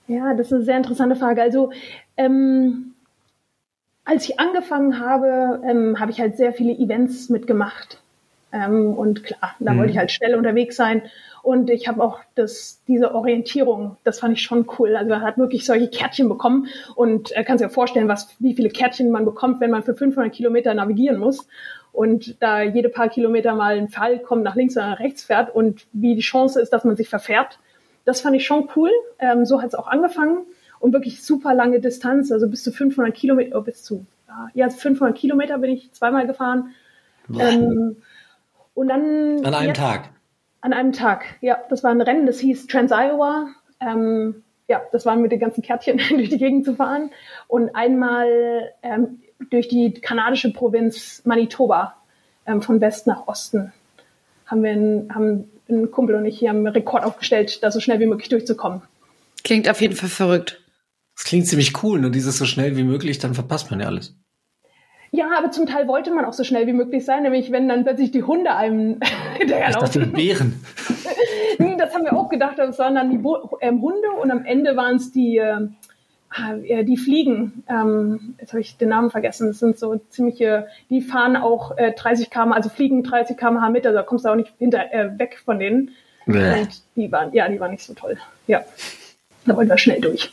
[0.07, 1.41] Ja, das ist eine sehr interessante Frage.
[1.41, 1.71] Also
[2.17, 2.95] ähm,
[4.05, 8.01] als ich angefangen habe, ähm, habe ich halt sehr viele Events mitgemacht.
[8.51, 9.79] Ähm, und klar, da mhm.
[9.79, 11.03] wollte ich halt schnell unterwegs sein
[11.43, 14.95] und ich habe auch das, diese Orientierung, das fand ich schon cool.
[14.95, 18.55] Also man hat wirklich solche Kärtchen bekommen und er kann sich ja vorstellen, was, wie
[18.55, 21.47] viele Kärtchen man bekommt, wenn man für 500 Kilometer navigieren muss
[21.91, 25.53] und da jede paar Kilometer mal ein Fall kommt, nach links oder nach rechts fährt
[25.53, 27.59] und wie die Chance ist, dass man sich verfährt.
[28.05, 28.89] Das fand ich schon cool.
[29.19, 30.39] Ähm, so hat es auch angefangen
[30.79, 34.05] und wirklich super lange Distanz, also bis zu 500 Kilometer, oh, bis zu
[34.53, 36.71] ja 500 Kilometer bin ich zweimal gefahren.
[37.38, 37.97] Ähm,
[38.79, 40.09] und dann an einem jetzt, Tag.
[40.61, 41.57] An einem Tag, ja.
[41.69, 43.49] Das war ein Rennen, das hieß Trans-Iowa.
[43.81, 47.11] Ähm, ja, das war mit den ganzen Kärtchen durch die Gegend zu fahren.
[47.49, 51.97] Und einmal ähm, durch die kanadische Provinz Manitoba,
[52.45, 53.73] ähm, von West nach Osten,
[54.45, 57.99] haben wir einen, haben ein Kumpel und ich hier einen Rekord aufgestellt, da so schnell
[57.99, 58.81] wie möglich durchzukommen.
[59.43, 60.63] Klingt auf jeden Fall verrückt.
[61.17, 64.15] Das klingt ziemlich cool, nur dieses so schnell wie möglich, dann verpasst man ja alles.
[65.11, 67.83] Ja, aber zum Teil wollte man auch so schnell wie möglich sein, nämlich wenn dann
[67.83, 68.99] plötzlich die Hunde einem
[69.37, 70.03] hinterherlaufen.
[70.03, 70.63] Ich Bären.
[71.77, 74.75] das haben wir auch gedacht, das waren dann die Bo ähm, Hunde und am Ende
[74.75, 75.75] waren es die, ähm,
[76.63, 77.63] äh, die Fliegen.
[77.67, 79.47] Ähm, jetzt habe ich den Namen vergessen.
[79.47, 83.85] Das sind so ziemliche, die fahren auch äh, 30 km, also fliegen 30 km/h mit,
[83.85, 85.91] also da kommst du auch nicht hinter, äh, weg von denen.
[86.25, 86.61] Bäh.
[86.61, 88.17] Und die waren, ja, die waren nicht so toll.
[88.45, 88.63] Ja.
[89.49, 90.31] Da wollten wir schnell durch.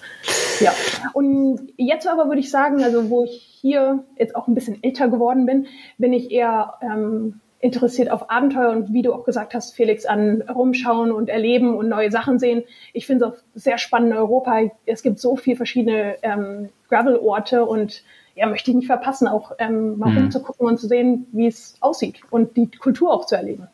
[0.60, 0.72] Ja.
[1.12, 5.08] Und jetzt aber würde ich sagen, also wo ich hier jetzt auch ein bisschen älter
[5.08, 5.66] geworden bin,
[5.98, 10.42] bin ich eher ähm, interessiert auf Abenteuer und wie du auch gesagt hast, Felix, an
[10.42, 12.64] rumschauen und erleben und neue Sachen sehen.
[12.92, 14.70] Ich finde es auch sehr spannend in Europa.
[14.84, 18.02] Es gibt so viele verschiedene ähm, Gravel-Orte und
[18.34, 20.18] ja, möchte ich nicht verpassen, auch ähm, mal mhm.
[20.18, 23.68] rumzugucken und zu sehen, wie es aussieht und die Kultur auch zu erleben.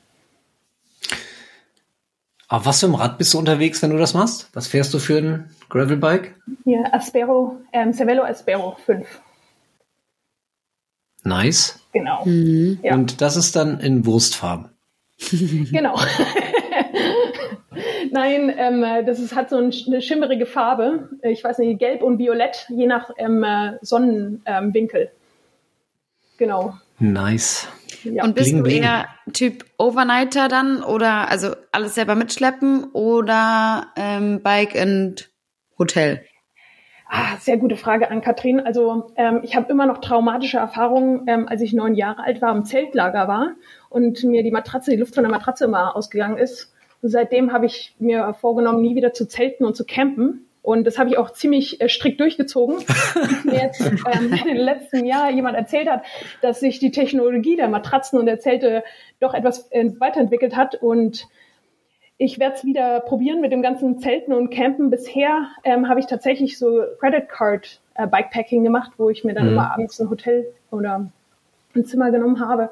[2.52, 4.50] Auf was für einem Rad bist du unterwegs, wenn du das machst?
[4.52, 6.34] Was fährst du für ein Gravelbike?
[6.66, 9.08] Ja, Aspero, ähm, Cervelo Aspero 5.
[11.24, 11.80] Nice.
[11.94, 12.26] Genau.
[12.26, 12.78] Mhm.
[12.82, 12.92] Ja.
[12.92, 14.68] Und das ist dann in Wurstfarben.
[15.72, 15.96] genau.
[18.10, 21.08] Nein, ähm, das ist, hat so eine schimmerige Farbe.
[21.22, 23.46] Ich weiß nicht, gelb und violett, je nach ähm,
[23.80, 25.00] Sonnenwinkel.
[25.00, 25.08] Ähm,
[26.36, 26.74] genau.
[26.98, 27.66] Nice.
[28.04, 28.24] Ja.
[28.24, 28.82] Und bist bling, du bling.
[28.82, 35.30] eher Typ Overnighter dann oder also alles selber mitschleppen oder ähm, Bike und
[35.78, 36.24] Hotel?
[37.14, 38.60] Ah, sehr gute Frage an Katrin.
[38.60, 42.56] Also ähm, ich habe immer noch traumatische Erfahrungen, ähm, als ich neun Jahre alt war,
[42.56, 43.50] im Zeltlager war
[43.90, 46.72] und mir die Matratze, die Luft von der Matratze immer ausgegangen ist.
[47.02, 50.46] Und seitdem habe ich mir vorgenommen, nie wieder zu zelten und zu campen.
[50.62, 52.77] Und das habe ich auch ziemlich äh, strikt durchgezogen.
[53.44, 56.05] mir jetzt ähm, in den letzten Jahren jemand erzählt hat,
[56.40, 58.85] dass sich die Technologie der Matratzen und der Zelte
[59.18, 60.77] doch etwas äh, weiterentwickelt hat.
[60.77, 61.27] Und
[62.16, 64.90] ich werde es wieder probieren mit dem ganzen Zelten und Campen.
[64.90, 69.46] Bisher ähm, habe ich tatsächlich so Credit Card äh, Bikepacking gemacht, wo ich mir dann
[69.46, 69.53] mhm.
[69.53, 71.11] immer abends ein Hotel oder
[71.75, 72.70] ein Zimmer genommen habe.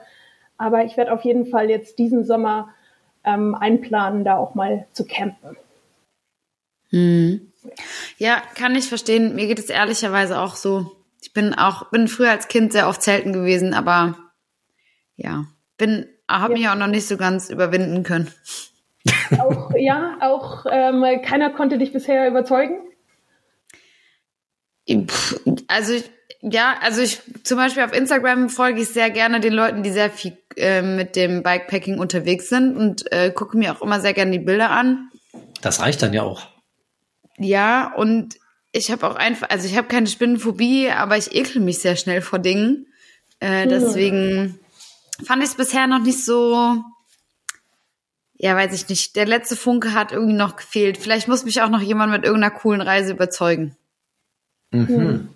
[0.59, 2.69] Aber ich werde auf jeden Fall jetzt diesen Sommer
[3.25, 5.57] ähm, einplanen, da auch mal zu campen.
[8.21, 9.35] Ja, kann ich verstehen.
[9.35, 10.93] Mir geht es ehrlicherweise auch so.
[11.23, 14.15] Ich bin auch, bin früher als Kind sehr oft zelten gewesen, aber
[15.17, 15.47] ja,
[15.79, 16.59] bin, habe ja.
[16.59, 18.31] mich auch noch nicht so ganz überwinden können.
[19.39, 22.77] Auch, ja, auch ähm, keiner konnte dich bisher überzeugen?
[25.69, 26.11] Also ich,
[26.43, 30.11] ja, also ich zum Beispiel auf Instagram folge ich sehr gerne den Leuten, die sehr
[30.11, 34.33] viel äh, mit dem Bikepacking unterwegs sind und äh, gucke mir auch immer sehr gerne
[34.33, 35.11] die Bilder an.
[35.63, 36.50] Das reicht dann ja auch.
[37.41, 38.39] Ja, und
[38.71, 42.21] ich habe auch einfach, also ich habe keine Spinnenphobie, aber ich ekel mich sehr schnell
[42.21, 42.87] vor Dingen.
[43.41, 44.59] Äh, deswegen
[45.25, 46.77] fand ich es bisher noch nicht so,
[48.35, 49.17] ja, weiß ich nicht.
[49.17, 50.99] Der letzte Funke hat irgendwie noch gefehlt.
[50.99, 53.75] Vielleicht muss mich auch noch jemand mit irgendeiner coolen Reise überzeugen.
[54.71, 54.89] Mhm.
[54.89, 55.29] Hm.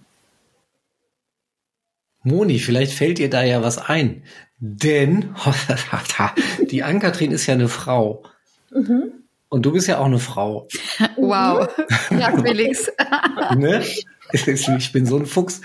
[2.23, 4.25] Moni, vielleicht fällt dir da ja was ein.
[4.59, 5.35] Denn
[6.71, 8.25] die Ann-Kathrin ist ja eine Frau.
[8.71, 9.24] Mhm.
[9.55, 10.67] Und du bist ja auch eine Frau.
[11.17, 11.69] Wow.
[12.11, 12.91] Ja, Felix.
[13.57, 13.85] ne?
[14.33, 15.61] Ich bin so ein Fuchs.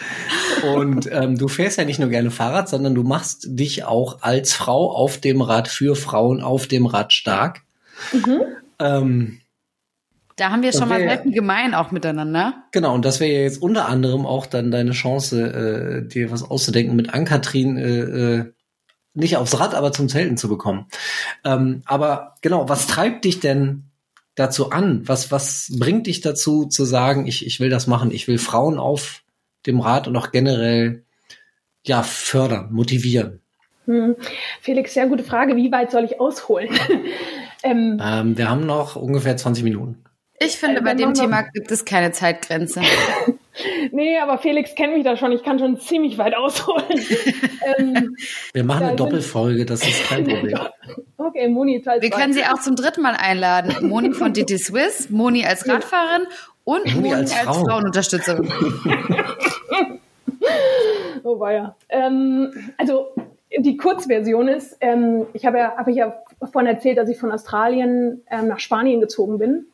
[0.75, 4.53] Und ähm, du fährst ja nicht nur gerne Fahrrad, sondern du machst dich auch als
[4.53, 7.61] Frau auf dem Rad für Frauen auf dem Rad stark.
[8.13, 8.41] Mhm.
[8.77, 9.41] Ähm,
[10.35, 12.63] da haben wir schon mal selten gemein auch miteinander.
[12.71, 16.43] Genau, und das wäre ja jetzt unter anderem auch dann deine Chance, äh, dir was
[16.43, 18.53] auszudenken, mit Ann-Kathrin äh, äh,
[19.13, 20.87] nicht aufs Rad, aber zum Zelten zu bekommen.
[21.43, 23.83] Ähm, aber genau, was treibt dich denn
[24.35, 25.07] dazu an?
[25.07, 28.77] Was, was bringt dich dazu zu sagen, ich, ich will das machen, ich will Frauen
[28.77, 29.23] auf
[29.65, 31.03] dem Rad und auch generell
[31.85, 33.41] ja, fördern, motivieren?
[33.85, 34.15] Hm.
[34.61, 35.55] Felix, sehr gute Frage.
[35.55, 36.69] Wie weit soll ich ausholen?
[37.63, 40.03] ähm, ähm, wir haben noch ungefähr 20 Minuten.
[40.41, 42.81] Ich finde, äh, bei dem Thema gibt es keine Zeitgrenze.
[43.91, 45.33] nee, aber Felix kennt mich da schon.
[45.33, 46.85] Ich kann schon ziemlich weit ausholen.
[47.77, 48.15] ähm,
[48.53, 50.57] Wir machen eine Doppelfolge, das ist kein Problem.
[51.17, 53.87] okay, Moni Teil Wir können sie auch zum dritten Mal einladen.
[53.87, 56.27] Moni von DT Swiss, Moni als Radfahrerin
[56.63, 58.49] und Moni, Moni als, als Frauenunterstützerin.
[61.23, 61.75] oh weia.
[61.89, 63.07] Ähm, also
[63.57, 66.15] die Kurzversion ist, ähm, ich habe ja, hab ich ja
[66.49, 69.65] vorhin erzählt, dass ich von Australien ähm, nach Spanien gezogen bin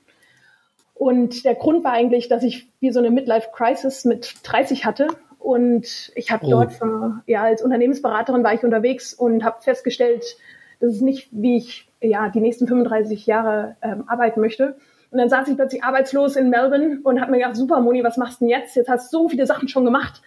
[0.95, 5.07] und der Grund war eigentlich, dass ich wie so eine Midlife-Crisis mit 30 hatte.
[5.37, 6.51] Und ich habe oh.
[6.51, 10.23] dort, für, ja, als Unternehmensberaterin war ich unterwegs und habe festgestellt,
[10.79, 14.77] das ist nicht, wie ich ja die nächsten 35 Jahre ähm, arbeiten möchte.
[15.11, 18.17] Und dann saß ich plötzlich arbeitslos in Melbourne und habe mir gedacht, super Moni, was
[18.17, 18.75] machst du denn jetzt?
[18.75, 20.21] Jetzt hast du so viele Sachen schon gemacht.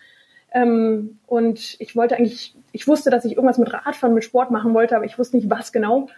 [0.52, 4.74] Ähm, und ich wollte eigentlich, ich wusste, dass ich irgendwas mit Radfahren, mit Sport machen
[4.74, 6.08] wollte, aber ich wusste nicht, was genau.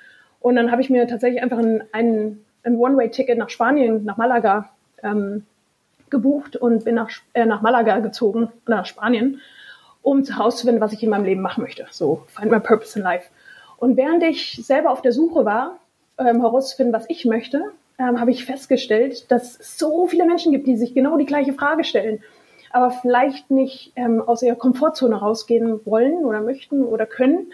[0.41, 4.71] Und dann habe ich mir tatsächlich einfach einen, einen ein One-Way-Ticket nach Spanien, nach Malaga
[5.03, 5.47] ähm,
[6.11, 9.41] gebucht und bin nach, äh, nach Malaga gezogen, nach Spanien,
[10.03, 11.87] um herauszufinden, was ich in meinem Leben machen möchte.
[11.91, 13.29] So, find my purpose in life.
[13.79, 15.79] Und während ich selber auf der Suche war,
[16.19, 20.67] ähm, herauszufinden, was ich möchte, ähm, habe ich festgestellt, dass es so viele Menschen gibt,
[20.67, 22.23] die sich genau die gleiche Frage stellen,
[22.71, 27.53] aber vielleicht nicht ähm, aus ihrer Komfortzone rausgehen wollen oder möchten oder können,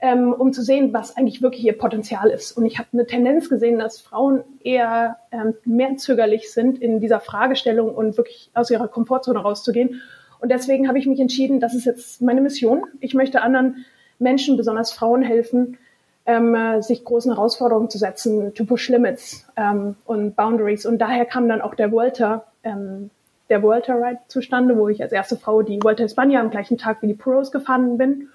[0.00, 2.52] ähm, um zu sehen, was eigentlich wirklich ihr Potenzial ist.
[2.52, 7.20] Und ich habe eine Tendenz gesehen, dass Frauen eher ähm, mehr zögerlich sind in dieser
[7.20, 10.00] Fragestellung und wirklich aus ihrer Komfortzone rauszugehen.
[10.40, 12.84] Und deswegen habe ich mich entschieden, das ist jetzt meine Mission.
[13.00, 13.84] Ich möchte anderen
[14.20, 15.78] Menschen, besonders Frauen, helfen,
[16.26, 20.86] ähm, äh, sich großen Herausforderungen zu setzen, to push limits ähm, und boundaries.
[20.86, 23.10] Und daher kam dann auch der Volta, ähm,
[23.50, 27.02] der Volta Ride zustande, wo ich als erste Frau die Volta España am gleichen Tag
[27.02, 28.28] wie die Puros gefahren bin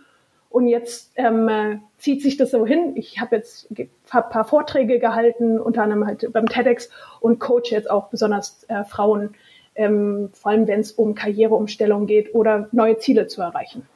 [0.54, 2.94] und jetzt ähm, äh, zieht sich das so hin.
[2.96, 6.90] Ich habe jetzt ein paar Vorträge gehalten, unter anderem halt beim TEDx
[7.20, 9.34] und coach jetzt auch besonders äh, Frauen,
[9.74, 13.88] ähm, vor allem wenn es um Karriereumstellung geht oder neue Ziele zu erreichen.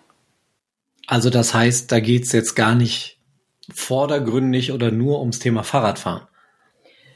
[1.05, 3.19] Also das heißt, da geht's jetzt gar nicht
[3.71, 6.23] vordergründig oder nur ums Thema Fahrradfahren.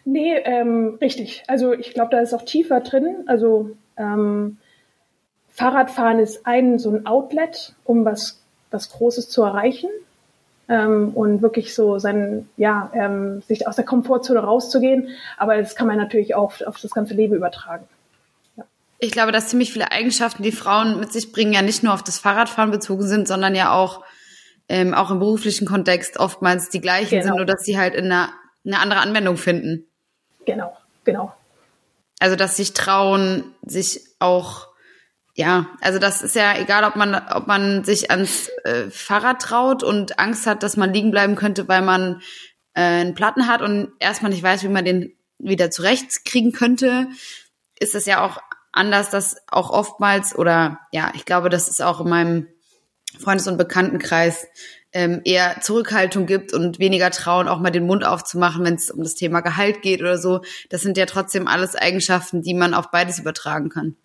[0.06, 1.44] Nee, ähm, richtig.
[1.48, 3.24] Also ich glaube, da ist auch tiefer drin.
[3.26, 4.58] Also ähm,
[5.50, 8.41] Fahrradfahren ist ein so ein Outlet, um was
[8.72, 9.90] was Großes zu erreichen
[10.68, 15.10] ähm, und wirklich so sein, ja, ähm, sich aus der Komfortzone rauszugehen.
[15.38, 17.88] Aber das kann man natürlich auch auf, das ganze Leben übertragen.
[18.56, 18.64] Ja.
[19.00, 22.04] Ich glaube, dass ziemlich viele Eigenschaften, die Frauen mit sich bringen, ja nicht nur auf
[22.04, 24.04] das Fahrradfahren bezogen sind, sondern ja auch
[24.70, 27.24] ähm, auch im beruflichen Kontext oftmals die gleichen genau.
[27.24, 28.30] sind, nur dass sie halt in einer,
[28.66, 29.86] eine andere Anwendung finden.
[30.46, 31.34] Genau, genau.
[32.20, 34.70] Also dass sich trauen, sich auch
[35.36, 39.84] ja, also das ist ja egal, ob man, ob man sich ans äh, Fahrrad traut
[39.84, 42.22] und Angst hat, dass man liegen bleiben könnte, weil man
[42.74, 47.08] äh, einen Platten hat und erstmal nicht weiß, wie man den wieder zurechtkriegen könnte,
[47.80, 48.40] ist es ja auch
[48.72, 52.48] anders, dass auch oftmals oder ja, ich glaube, dass es auch in meinem
[53.20, 54.48] Freundes- und Bekanntenkreis
[54.94, 59.04] ähm, eher Zurückhaltung gibt und weniger trauen, auch mal den Mund aufzumachen, wenn es um
[59.04, 60.42] das Thema Gehalt geht oder so.
[60.70, 63.96] Das sind ja trotzdem alles Eigenschaften, die man auf beides übertragen kann.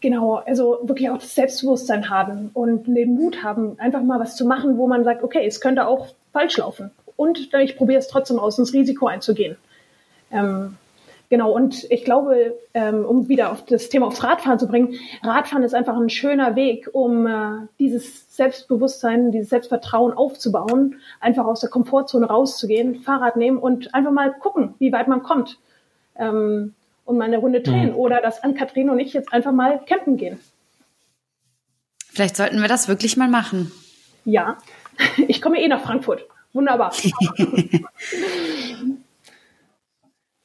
[0.00, 4.44] Genau, also wirklich auch das Selbstbewusstsein haben und den Mut haben, einfach mal was zu
[4.44, 6.90] machen, wo man sagt, okay, es könnte auch falsch laufen.
[7.16, 9.56] Und ich probiere es trotzdem aus, ins Risiko einzugehen.
[10.30, 10.76] Ähm,
[11.30, 15.62] genau, und ich glaube, ähm, um wieder auf das Thema aufs Radfahren zu bringen, Radfahren
[15.62, 21.70] ist einfach ein schöner Weg, um äh, dieses Selbstbewusstsein, dieses Selbstvertrauen aufzubauen, einfach aus der
[21.70, 25.58] Komfortzone rauszugehen, Fahrrad nehmen und einfach mal gucken, wie weit man kommt.
[26.16, 26.74] Ähm,
[27.06, 27.90] und mal eine Runde drehen.
[27.90, 27.96] Mhm.
[27.96, 30.38] Oder dass Ann-Kathrin und ich jetzt einfach mal campen gehen.
[32.10, 33.72] Vielleicht sollten wir das wirklich mal machen.
[34.24, 34.58] Ja,
[35.28, 36.26] ich komme eh nach Frankfurt.
[36.52, 36.92] Wunderbar.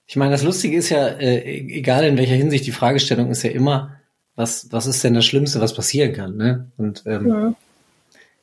[0.06, 3.52] ich meine, das Lustige ist ja, äh, egal in welcher Hinsicht, die Fragestellung ist ja
[3.52, 3.98] immer,
[4.36, 6.36] was, was ist denn das Schlimmste, was passieren kann?
[6.36, 6.72] Ne?
[6.78, 7.56] Und ähm, mhm.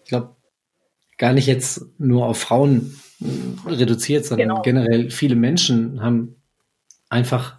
[0.02, 0.34] ich glaube,
[1.18, 4.62] gar nicht jetzt nur auf Frauen äh, reduziert, sondern genau.
[4.62, 6.36] generell viele Menschen haben
[7.10, 7.58] einfach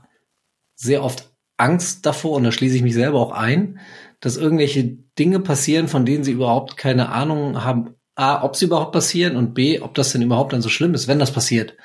[0.80, 3.80] sehr oft Angst davor, und da schließe ich mich selber auch ein,
[4.22, 8.94] dass irgendwelche Dinge passieren, von denen sie überhaupt keine Ahnung haben, A, ob sie überhaupt
[8.94, 11.76] passieren und B, ob das denn überhaupt dann so schlimm ist, wenn das passiert.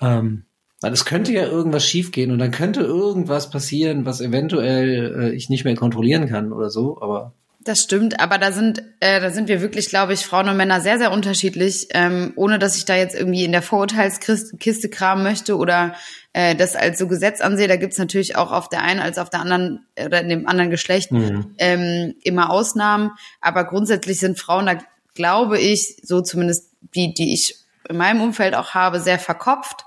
[0.00, 0.44] Ähm,
[0.80, 5.48] weil es könnte ja irgendwas schiefgehen und dann könnte irgendwas passieren, was eventuell äh, ich
[5.48, 7.34] nicht mehr kontrollieren kann oder so, aber.
[7.68, 10.80] Das stimmt, aber da sind, äh, da sind wir wirklich, glaube ich, Frauen und Männer
[10.80, 15.56] sehr, sehr unterschiedlich, ähm, ohne dass ich da jetzt irgendwie in der Vorurteilskiste kramen möchte
[15.58, 15.94] oder
[16.32, 17.68] äh, das als so Gesetz ansehe.
[17.68, 20.70] Da gibt's natürlich auch auf der einen als auf der anderen oder in dem anderen
[20.70, 21.54] Geschlecht mhm.
[21.58, 23.10] ähm, immer Ausnahmen.
[23.42, 24.78] Aber grundsätzlich sind Frauen da,
[25.14, 27.54] glaube ich, so zumindest die, die ich
[27.88, 29.84] in meinem Umfeld auch habe, sehr verkopft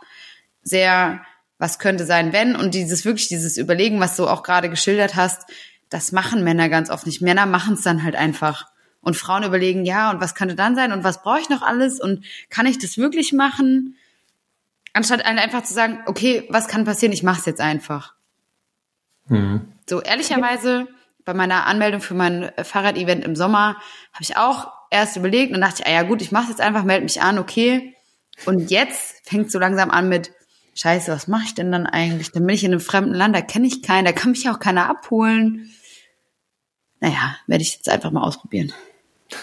[0.63, 1.21] sehr,
[1.57, 5.45] was könnte sein, wenn, und dieses wirklich, dieses Überlegen, was du auch gerade geschildert hast,
[5.91, 7.21] das machen Männer ganz oft nicht.
[7.21, 8.65] Männer machen es dann halt einfach.
[9.01, 11.99] Und Frauen überlegen, ja, und was könnte dann sein und was brauche ich noch alles
[11.99, 13.95] und kann ich das wirklich machen?
[14.93, 18.15] Anstatt einfach zu sagen, okay, was kann passieren, ich mache es jetzt einfach.
[19.27, 19.73] Mhm.
[19.89, 20.87] So ehrlicherweise,
[21.25, 23.75] bei meiner Anmeldung für mein Fahrrad-Event im Sommer
[24.13, 27.03] habe ich auch erst überlegt und dachte, ah ja gut, ich mache jetzt einfach, melde
[27.03, 27.95] mich an, okay.
[28.45, 30.31] Und jetzt fängt so langsam an mit,
[30.73, 32.31] Scheiße, was mache ich denn dann eigentlich?
[32.31, 34.59] Dann bin ich in einem fremden Land, da kenne ich keinen, da kann mich auch
[34.59, 35.69] keiner abholen.
[37.01, 38.71] Naja, werde ich jetzt einfach mal ausprobieren.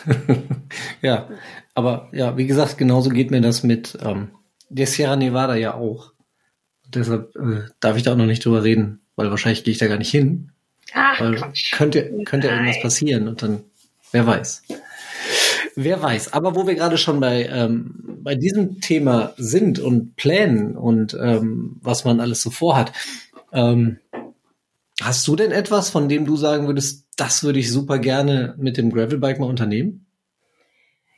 [1.03, 1.29] ja,
[1.75, 4.31] aber ja, wie gesagt, genauso geht mir das mit ähm,
[4.69, 6.13] der Sierra Nevada ja auch.
[6.85, 9.79] Und deshalb äh, darf ich da auch noch nicht drüber reden, weil wahrscheinlich gehe ich
[9.79, 10.53] da gar nicht hin.
[10.95, 13.65] Ach, weil könnte, könnte irgendwas passieren und dann,
[14.13, 14.63] wer weiß.
[15.75, 16.33] Wer weiß.
[16.33, 21.77] Aber wo wir gerade schon bei, ähm, bei diesem Thema sind und Plänen und ähm,
[21.83, 22.93] was man alles so vorhat,
[23.53, 23.99] ähm,
[25.09, 28.77] hast du denn etwas, von dem du sagen würdest, das würde ich super gerne mit
[28.77, 30.07] dem Gravelbike mal unternehmen?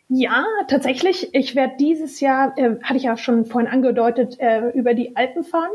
[0.09, 1.35] Ja, tatsächlich.
[1.35, 5.45] Ich werde dieses Jahr, äh, hatte ich ja schon vorhin angedeutet, äh, über die Alpen
[5.45, 5.71] fahren.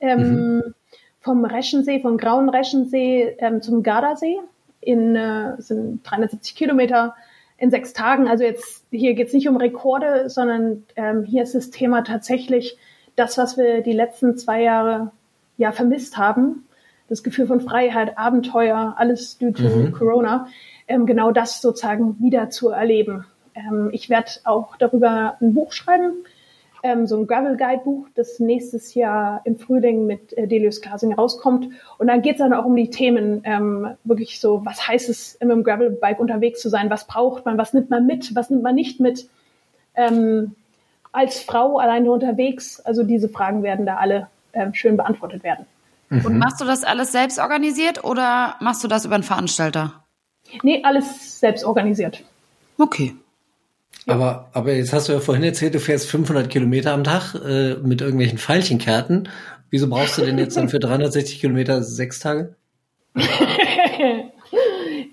[0.00, 0.74] Ähm, mhm.
[1.20, 4.38] Vom Reschensee, vom Grauen Reschensee ähm, zum Gardasee.
[4.80, 7.14] In äh, sind 370 Kilometer
[7.58, 8.28] in sechs Tagen.
[8.28, 12.78] Also jetzt hier geht es nicht um Rekorde, sondern ähm, hier ist das Thema tatsächlich
[13.16, 15.10] das, was wir die letzten zwei Jahre
[15.56, 16.67] ja vermisst haben.
[17.08, 19.92] Das Gefühl von Freiheit, Abenteuer, alles due to mhm.
[19.92, 20.48] Corona.
[20.86, 23.24] Ähm, genau das sozusagen wieder zu erleben.
[23.54, 26.24] Ähm, ich werde auch darüber ein Buch schreiben
[26.82, 31.68] ähm, so ein Gravel-Guide-Buch, das nächstes Jahr im Frühling mit äh, Delius Glasing rauskommt.
[31.98, 35.38] Und dann geht es dann auch um die Themen, ähm, wirklich so, was heißt es,
[35.40, 36.90] mit dem Gravel-Bike unterwegs zu sein?
[36.90, 37.58] Was braucht man?
[37.58, 38.34] Was nimmt man mit?
[38.34, 39.28] Was nimmt man nicht mit?
[39.94, 40.54] Ähm,
[41.12, 42.80] als Frau alleine unterwegs?
[42.80, 45.66] Also diese Fragen werden da alle ähm, schön beantwortet werden.
[46.10, 46.24] Mhm.
[46.24, 50.04] Und machst du das alles selbst organisiert oder machst du das über einen Veranstalter?
[50.62, 52.22] Nee, alles selbst organisiert.
[52.78, 53.14] Okay.
[54.06, 57.74] Aber, aber jetzt hast du ja vorhin erzählt, du fährst 500 Kilometer am Tag äh,
[57.74, 59.28] mit irgendwelchen Pfeilchenkerten.
[59.70, 62.54] Wieso brauchst du denn jetzt dann für 360 Kilometer sechs Tage?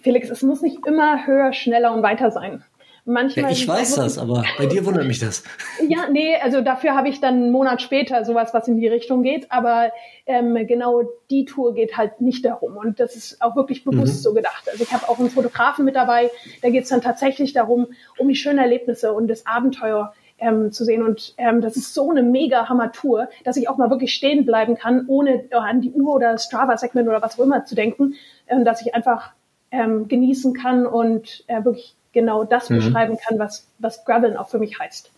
[0.01, 2.63] Felix, es muss nicht immer höher, schneller und weiter sein.
[3.07, 5.43] Manchmal ja, ich weiß das, aber bei dir wundert mich das.
[5.87, 9.21] Ja, nee, also dafür habe ich dann einen Monat später sowas, was in die Richtung
[9.21, 9.51] geht.
[9.51, 9.91] Aber
[10.25, 12.77] ähm, genau die Tour geht halt nicht darum.
[12.77, 14.21] Und das ist auch wirklich bewusst mhm.
[14.21, 14.67] so gedacht.
[14.71, 16.31] Also ich habe auch einen Fotografen mit dabei.
[16.63, 17.87] Da geht es dann tatsächlich darum,
[18.17, 21.03] um die schönen Erlebnisse und das Abenteuer ähm, zu sehen.
[21.03, 24.75] Und ähm, das ist so eine mega Hammer-Tour, dass ich auch mal wirklich stehen bleiben
[24.75, 28.15] kann, ohne äh, an die Uhr oder Strava-Segment oder was auch immer zu denken,
[28.47, 29.33] ähm, dass ich einfach
[29.71, 32.77] ähm, genießen kann und äh, wirklich genau das mhm.
[32.77, 35.11] beschreiben kann, was, was Graveln auch für mich heißt.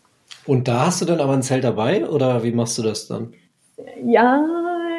[0.45, 3.33] Und da hast du dann aber ein Zelt dabei oder wie machst du das dann?
[4.03, 4.45] Ja,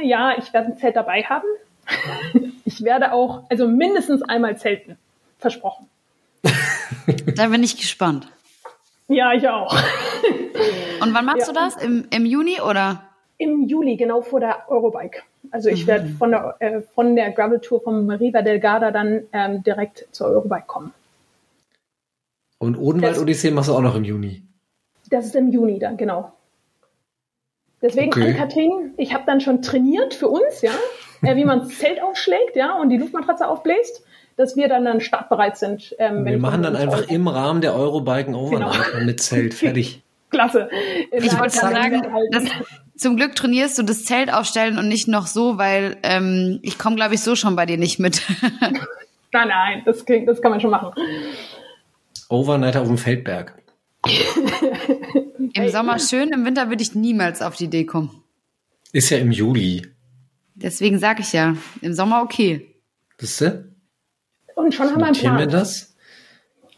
[0.02, 1.46] ja, ich werde ein Zelt dabei haben.
[2.64, 4.96] ich werde auch, also mindestens einmal zelten.
[5.38, 5.86] Versprochen.
[7.36, 8.28] da bin ich gespannt.
[9.08, 9.74] Ja, ich auch.
[11.00, 11.46] Und wann machst ja.
[11.46, 11.76] du das?
[11.76, 13.02] Im, Im Juni oder?
[13.38, 15.22] Im Juli, genau vor der Eurobike.
[15.50, 15.88] Also ich mhm.
[15.88, 20.06] werde von der, äh, von der Gravel Tour vom Riva del Garda dann ähm, direkt
[20.10, 20.92] zur Eurobike kommen.
[22.58, 24.42] Und Odenwald-Odyssee machst du auch noch im Juni?
[25.10, 26.32] Das ist im Juni dann, genau.
[27.80, 28.30] Deswegen, okay.
[28.30, 30.72] Ann-Kathrin, ich habe dann schon trainiert für uns, ja,
[31.22, 34.02] äh, wie man das Zelt aufschlägt, ja, und die Luftmatratze aufbläst,
[34.36, 35.94] dass wir dann dann startbereit sind.
[35.98, 39.04] Ähm, wir machen dann einfach Euro im Rahmen der Eurobiken Overnight genau.
[39.04, 40.02] mit Zelt, fertig.
[40.30, 40.68] Klasse.
[41.10, 42.02] Ich wollte sagen,
[42.32, 42.44] das,
[42.96, 46.96] Zum Glück trainierst du das Zelt aufstellen und nicht noch so, weil ähm, ich komme,
[46.96, 48.22] glaube ich, so schon bei dir nicht mit.
[49.32, 50.92] nein, nein, das, klingt, das kann man schon machen.
[52.28, 53.54] Overnight auf dem Feldberg.
[55.54, 58.22] Im Sommer schön, im Winter würde ich niemals auf die Idee kommen.
[58.92, 59.86] Ist ja im Juli.
[60.54, 62.74] Deswegen sage ich ja, im Sommer okay.
[63.18, 63.72] Wisst ihr?
[64.54, 65.60] Und schon haben wir einen Notieren wir Plan.
[65.60, 65.94] das?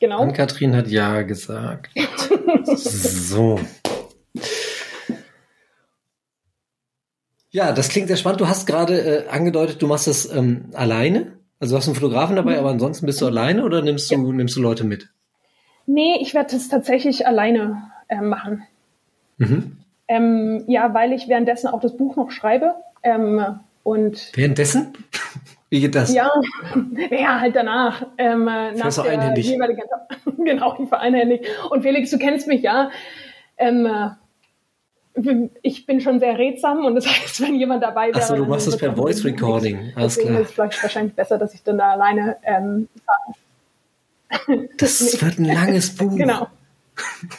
[0.01, 0.21] Genau.
[0.21, 1.91] Ann-Kathrin hat Ja gesagt.
[2.65, 3.61] so.
[7.51, 8.41] Ja, das klingt sehr spannend.
[8.41, 11.39] Du hast gerade äh, angedeutet, du machst das ähm, alleine.
[11.59, 14.57] Also du hast einen Fotografen dabei, aber ansonsten bist du alleine oder nimmst du, nimmst
[14.57, 15.11] du Leute mit?
[15.87, 18.67] Nee, ich werde das tatsächlich alleine äh, machen.
[19.39, 19.77] Mhm.
[20.09, 22.75] Ähm, ja, weil ich währenddessen auch das Buch noch schreibe.
[23.03, 24.93] Ähm, und Währenddessen?
[25.71, 26.13] Wie geht das?
[26.13, 26.31] ja,
[27.11, 28.07] ja, halt danach.
[28.19, 29.49] Ähm, äh, nach der einhändig?
[29.49, 29.83] jeweiligen
[30.45, 31.47] genau, ich war einhändig.
[31.71, 32.91] Und Felix, du kennst mich ja.
[33.57, 38.19] Ähm, äh, ich bin schon sehr redsam und das heißt, wenn jemand dabei wäre.
[38.19, 39.25] Achso, du machst das per Voice.
[39.25, 39.93] Recording.
[39.95, 40.41] Alles klar.
[40.41, 42.89] ist es vielleicht wahrscheinlich besser, dass ich dann da alleine ähm.
[44.79, 46.17] Das wird ein langes Buch.
[46.17, 46.49] Genau.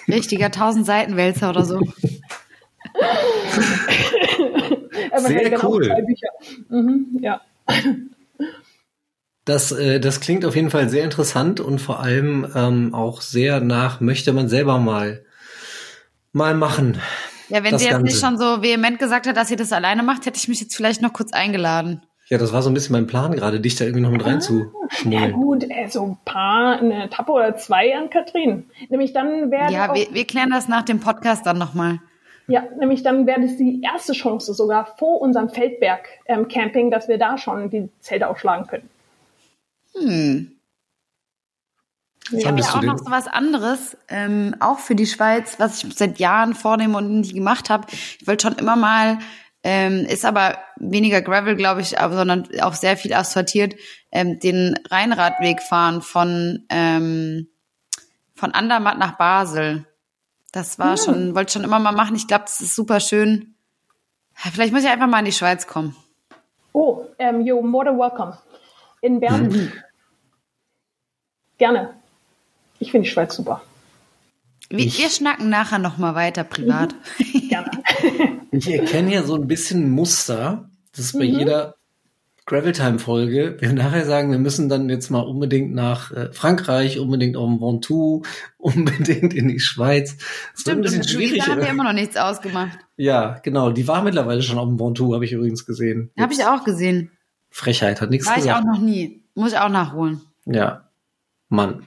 [0.07, 1.79] Richtiger 1000 Seitenwälzer oder so.
[5.11, 5.89] Aber Sehr dann auch cool.
[6.69, 7.41] Mhm, ja.
[9.45, 13.59] Das, äh, das klingt auf jeden Fall sehr interessant und vor allem ähm, auch sehr
[13.59, 15.25] nach, möchte man selber mal,
[16.31, 16.99] mal machen.
[17.49, 18.25] Ja, wenn Das sie jetzt nicht Ganze.
[18.25, 21.01] schon so vehement gesagt hat, dass sie das alleine macht, hätte ich mich jetzt vielleicht
[21.01, 22.01] noch kurz eingeladen.
[22.31, 24.27] Ja, das war so ein bisschen mein Plan gerade, dich da irgendwie noch mit Ja
[24.31, 25.33] reinzuschmuggeln.
[25.33, 28.69] gut, äh, so ein paar, eine Etappe oder zwei an Katrin.
[28.89, 31.99] Nämlich dann wäre Ja, auch, wir, wir klären das nach dem Podcast dann nochmal.
[32.47, 37.07] ja, nämlich dann wäre das die erste Chance sogar vor unserem Feldberg ähm, Camping, dass
[37.09, 38.89] wir da schon die Zelte aufschlagen können.
[39.95, 40.51] Hm.
[42.31, 45.83] Wann Ja, bist du auch noch so was anderes, ähm, auch für die Schweiz, was
[45.83, 47.87] ich seit Jahren vornehme und nicht gemacht habe.
[47.91, 49.19] Ich wollte schon immer mal,
[49.63, 53.75] ähm, ist aber weniger Gravel, glaube ich, aber, sondern auch sehr viel asphaltiert,
[54.11, 57.47] ähm, den Rheinradweg fahren von, ähm,
[58.35, 59.85] von Andermatt nach Basel.
[60.51, 62.15] Das war schon, wollte ich schon immer mal machen.
[62.15, 63.55] Ich glaube, das ist super schön.
[64.33, 65.95] Vielleicht muss ich einfach mal in die Schweiz kommen.
[66.73, 68.37] Oh, ähm, you're more than welcome.
[69.01, 69.47] In Bern.
[69.47, 69.71] Mhm.
[71.57, 71.93] Gerne.
[72.79, 73.61] Ich finde die Schweiz super.
[74.77, 76.95] Wir, Ich- wir schnacken nachher noch mal weiter privat.
[77.49, 77.71] Gerne.
[78.53, 81.39] Ich erkenne hier so ein bisschen Muster, das ist bei Mhm.
[81.39, 81.75] jeder
[82.45, 83.55] Gravel-Time-Folge.
[83.59, 87.61] Wir nachher sagen, wir müssen dann jetzt mal unbedingt nach äh, Frankreich, unbedingt auf den
[87.61, 88.23] Ventoux,
[88.57, 90.17] unbedingt in die Schweiz.
[90.53, 91.39] Das wird ein bisschen schwierig.
[91.45, 92.77] Da haben wir immer noch nichts ausgemacht.
[92.97, 93.71] Ja, genau.
[93.71, 96.11] Die war mittlerweile schon auf dem Ventoux, habe ich übrigens gesehen.
[96.19, 97.09] Habe ich auch gesehen.
[97.49, 98.65] Frechheit, hat nichts War ich gesagt.
[98.65, 99.23] auch noch nie.
[99.33, 100.19] Muss ich auch nachholen.
[100.45, 100.89] Ja,
[101.47, 101.85] Mann.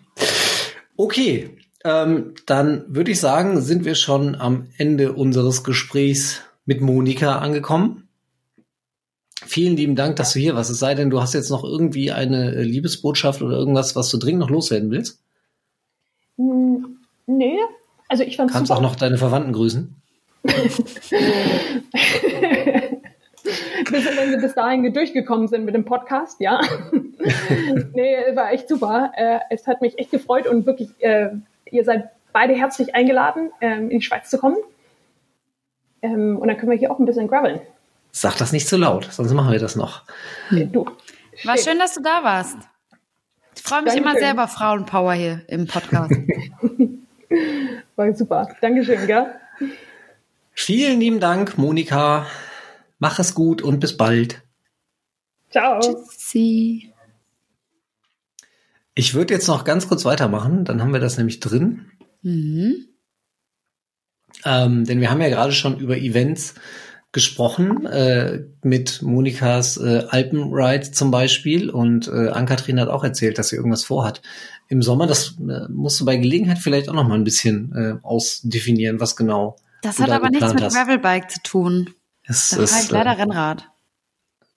[0.97, 7.39] Okay, ähm, dann würde ich sagen, sind wir schon am Ende unseres Gesprächs mit Monika
[7.39, 8.09] angekommen.
[9.47, 10.71] Vielen lieben Dank, dass du hier warst.
[10.71, 14.17] Es sei denn, du hast jetzt noch irgendwie eine äh, Liebesbotschaft oder irgendwas, was du
[14.17, 15.21] dringend noch loswerden willst.
[16.39, 17.59] Hm, nee,
[18.09, 18.79] also ich fand Kannst super.
[18.79, 19.95] auch noch deine Verwandten grüßen.
[20.43, 20.55] bis,
[23.93, 26.61] wenn wir bis dahin durchgekommen sind mit dem Podcast, ja.
[27.93, 29.13] nee, war echt super.
[29.17, 31.31] Äh, es hat mich echt gefreut und wirklich, äh,
[31.75, 34.57] ihr seid beide herzlich eingeladen, ähm, in die Schweiz zu kommen.
[36.03, 37.61] Ähm, und dann können wir hier auch ein bisschen graveln.
[38.13, 40.03] Sag das nicht zu laut, sonst machen wir das noch.
[40.51, 40.87] Äh, Du.
[41.45, 42.57] War schön, dass du da warst.
[43.57, 44.13] Ich freue mich Dankeschön.
[44.13, 46.13] immer sehr über Frauenpower hier im Podcast.
[47.97, 48.55] War super.
[48.61, 49.35] Dankeschön, gell?
[50.53, 52.27] Vielen lieben Dank, Monika.
[53.01, 54.43] Mach es gut und bis bald.
[55.51, 55.81] Ciao.
[56.17, 56.94] Sie.
[58.95, 61.87] Ich würde jetzt noch ganz kurz weitermachen, dann haben wir das nämlich drin.
[62.23, 62.87] Mhm.
[64.45, 66.55] Ähm, denn wir haben ja gerade schon über Events
[67.13, 71.71] gesprochen, äh, mit Monikas äh, Alpenride zum Beispiel.
[71.71, 74.21] Und äh, Ann-Kathrin hat auch erzählt, dass sie irgendwas vorhat
[74.69, 75.07] im Sommer.
[75.07, 79.17] Das äh, musst du bei Gelegenheit vielleicht auch noch mal ein bisschen äh, ausdefinieren, was
[79.17, 79.57] genau.
[79.83, 80.75] Das hat da aber nichts mit hast.
[80.75, 81.91] Gravelbike zu tun.
[82.25, 83.69] Es, Da fahre es, ich leider äh, Rennrad.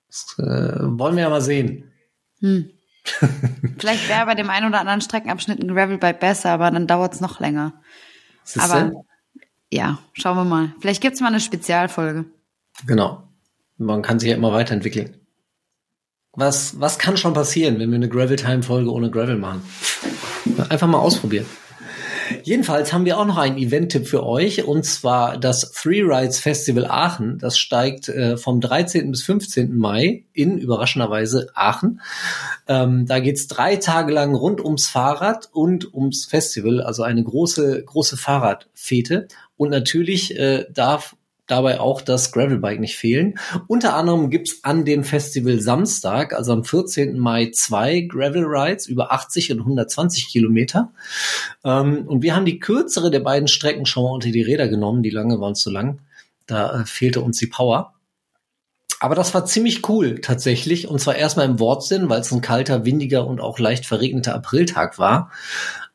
[0.07, 1.91] das, äh, wollen wir ja mal sehen.
[2.39, 2.71] Hm.
[3.79, 7.21] Vielleicht wäre bei dem einen oder anderen Streckenabschnitt ein Gravelbike besser, aber dann dauert es
[7.21, 7.73] noch länger.
[8.43, 8.71] Siehste?
[8.71, 8.91] Aber
[9.71, 10.73] ja, schauen wir mal.
[10.79, 12.25] Vielleicht gibt's mal eine Spezialfolge.
[12.85, 13.23] Genau.
[13.77, 15.15] Man kann sich ja immer weiterentwickeln.
[16.33, 19.63] Was, was kann schon passieren, wenn wir eine Gravel-Time-Folge ohne Gravel machen?
[20.69, 21.45] Einfach mal ausprobieren.
[22.43, 26.85] Jedenfalls haben wir auch noch einen Event-Tipp für euch, und zwar das Three Rides Festival
[26.85, 27.37] Aachen.
[27.39, 29.11] Das steigt äh, vom 13.
[29.11, 29.75] bis 15.
[29.75, 32.01] Mai in, überraschenderweise, Aachen.
[32.67, 37.83] Ähm, da geht's drei Tage lang rund ums Fahrrad und ums Festival, also eine große,
[37.83, 39.27] große Fahrradfete.
[39.57, 41.16] Und natürlich äh, darf
[41.47, 43.39] dabei auch das Gravelbike nicht fehlen.
[43.67, 47.17] Unter anderem gibt's an dem Festival Samstag, also am 14.
[47.17, 50.91] Mai, zwei Gravel Rides über 80 und 120 Kilometer.
[51.63, 55.03] Ähm, und wir haben die kürzere der beiden Strecken schon mal unter die Räder genommen.
[55.03, 56.01] Die lange waren zu lang.
[56.45, 57.93] Da äh, fehlte uns die Power.
[58.99, 60.87] Aber das war ziemlich cool tatsächlich.
[60.87, 64.97] Und zwar erstmal im Wortsinn, weil es ein kalter, windiger und auch leicht verregneter Apriltag
[64.97, 65.31] war.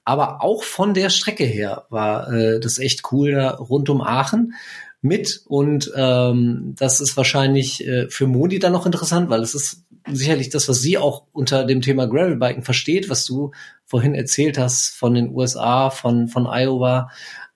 [0.05, 4.55] Aber auch von der Strecke her war äh, das echt cool da rund um Aachen
[5.03, 5.42] mit.
[5.46, 10.48] Und ähm, das ist wahrscheinlich äh, für Moni dann noch interessant, weil es ist sicherlich
[10.48, 13.50] das, was sie auch unter dem Thema Gravelbiken versteht, was du
[13.84, 17.11] vorhin erzählt hast von den USA, von, von Iowa.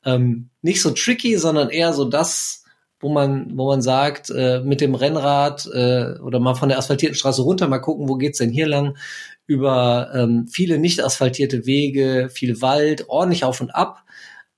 [0.04, 2.64] Ähm, nicht so tricky, sondern eher so das,
[3.00, 7.16] wo man, wo man sagt, äh, mit dem Rennrad äh, oder mal von der asphaltierten
[7.16, 8.96] Straße runter, mal gucken, wo geht's denn hier lang,
[9.46, 14.02] über ähm, viele nicht asphaltierte Wege, viel Wald, ordentlich auf und ab,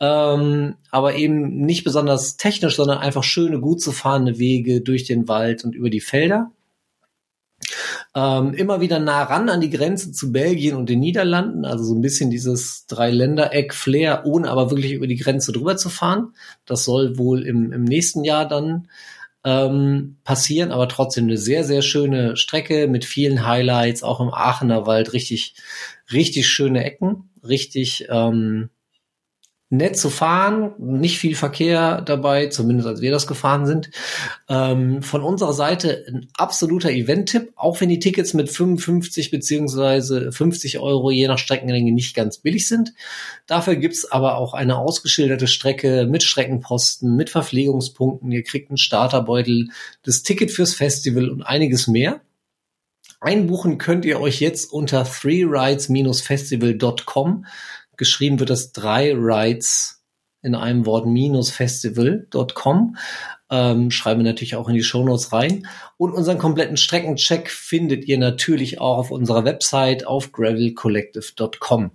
[0.00, 5.28] ähm, aber eben nicht besonders technisch, sondern einfach schöne, gut zu fahrende Wege durch den
[5.28, 6.52] Wald und über die Felder.
[8.14, 11.94] Ähm, immer wieder nah ran an die Grenze zu Belgien und den Niederlanden, also so
[11.94, 16.32] ein bisschen dieses Dreiländereck-Flair, ohne aber wirklich über die Grenze drüber zu fahren.
[16.64, 18.88] Das soll wohl im, im nächsten Jahr dann
[19.44, 24.86] ähm, passieren, aber trotzdem eine sehr, sehr schöne Strecke mit vielen Highlights, auch im Aachener
[24.86, 25.54] Wald, richtig,
[26.12, 28.70] richtig schöne Ecken, richtig ähm,
[29.70, 33.90] nett zu fahren, nicht viel Verkehr dabei, zumindest als wir das gefahren sind.
[34.48, 40.78] Ähm, von unserer Seite ein absoluter Event-Tipp, auch wenn die Tickets mit 55 beziehungsweise 50
[40.78, 42.94] Euro je nach Streckenlänge nicht ganz billig sind.
[43.46, 48.32] Dafür gibt's aber auch eine ausgeschilderte Strecke mit Streckenposten, mit Verpflegungspunkten.
[48.32, 49.68] Ihr kriegt einen Starterbeutel,
[50.02, 52.22] das Ticket fürs Festival und einiges mehr.
[53.20, 57.44] Einbuchen könnt ihr euch jetzt unter threerides-festival.com
[57.98, 60.02] geschrieben wird das drei Rides
[60.42, 62.96] in einem Wort minus festival.com.
[63.50, 65.66] Ähm, schreiben wir natürlich auch in die Shownotes rein.
[65.96, 71.90] Und unseren kompletten Streckencheck findet ihr natürlich auch auf unserer Website auf gravelcollective.com.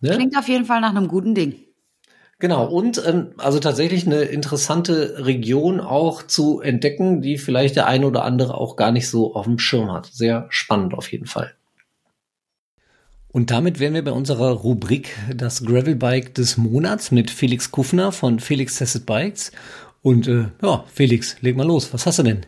[0.00, 0.10] Ne?
[0.14, 1.56] Klingt auf jeden Fall nach einem guten Ding.
[2.38, 8.06] Genau, und ähm, also tatsächlich eine interessante Region auch zu entdecken, die vielleicht der eine
[8.06, 10.06] oder andere auch gar nicht so auf dem Schirm hat.
[10.06, 11.54] Sehr spannend auf jeden Fall.
[13.32, 18.40] Und damit wären wir bei unserer Rubrik das Gravelbike des Monats mit Felix Kufner von
[18.40, 19.52] Felix Tested Bikes.
[20.02, 21.92] Und äh, ja, Felix, leg mal los.
[21.92, 22.46] Was hast du denn?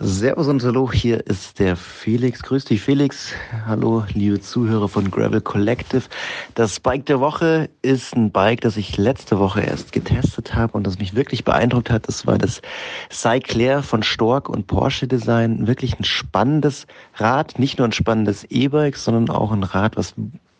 [0.00, 2.44] Servus und Hallo, hier ist der Felix.
[2.44, 3.32] Grüß dich, Felix.
[3.66, 6.04] Hallo, liebe Zuhörer von Gravel Collective.
[6.54, 10.86] Das Bike der Woche ist ein Bike, das ich letzte Woche erst getestet habe und
[10.86, 12.06] das mich wirklich beeindruckt hat.
[12.06, 12.62] Das war das
[13.10, 15.66] Cyclair von Stork und Porsche Design.
[15.66, 16.86] Wirklich ein spannendes
[17.16, 20.14] Rad, nicht nur ein spannendes E-Bike, sondern auch ein Rad, was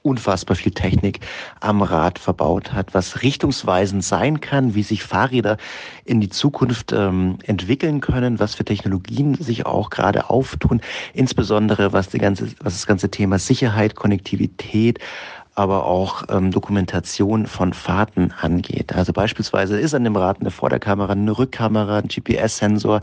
[0.08, 1.20] unfassbar viel Technik
[1.60, 5.58] am Rad verbaut hat, was richtungsweisend sein kann, wie sich Fahrräder
[6.04, 10.80] in die Zukunft ähm, entwickeln können, was für Technologien sich auch gerade auftun,
[11.12, 14.98] insbesondere was, die ganze, was das ganze Thema Sicherheit, Konnektivität,
[15.58, 18.94] aber auch ähm, Dokumentation von Fahrten angeht.
[18.94, 23.00] Also beispielsweise ist an dem Rad eine Vorderkamera, eine Rückkamera, ein GPS-Sensor,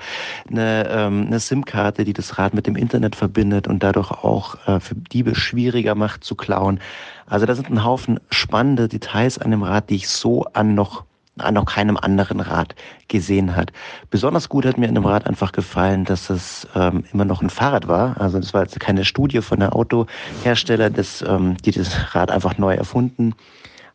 [0.50, 4.80] eine, ähm, eine SIM-Karte, die das Rad mit dem Internet verbindet und dadurch auch äh,
[4.80, 6.80] für Diebe schwieriger macht zu klauen.
[7.28, 11.04] Also da sind ein Haufen spannende Details an dem Rad, die ich so an noch
[11.52, 12.76] noch keinem anderen Rad
[13.08, 13.72] gesehen hat.
[14.10, 17.50] Besonders gut hat mir in dem Rad einfach gefallen, dass es ähm, immer noch ein
[17.50, 18.20] Fahrrad war.
[18.20, 22.58] Also das war jetzt keine Studie von der Autohersteller, das, ähm, die das Rad einfach
[22.58, 23.36] neu erfunden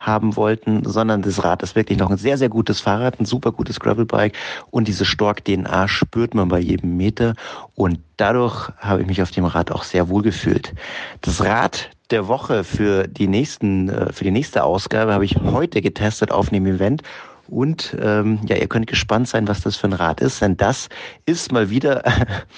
[0.01, 3.53] haben wollten, sondern das Rad ist wirklich noch ein sehr, sehr gutes Fahrrad, ein super
[3.53, 4.35] gutes Gravelbike
[4.71, 7.35] und diese Stork-DNA spürt man bei jedem Meter
[7.75, 10.73] und dadurch habe ich mich auf dem Rad auch sehr wohl gefühlt.
[11.21, 15.83] Das Rad der Woche für die nächsten, äh, für die nächste Ausgabe habe ich heute
[15.83, 17.03] getestet auf einem Event
[17.51, 20.89] und ähm, ja, ihr könnt gespannt sein, was das für ein Rad ist, denn das
[21.27, 22.05] ist mal wieder,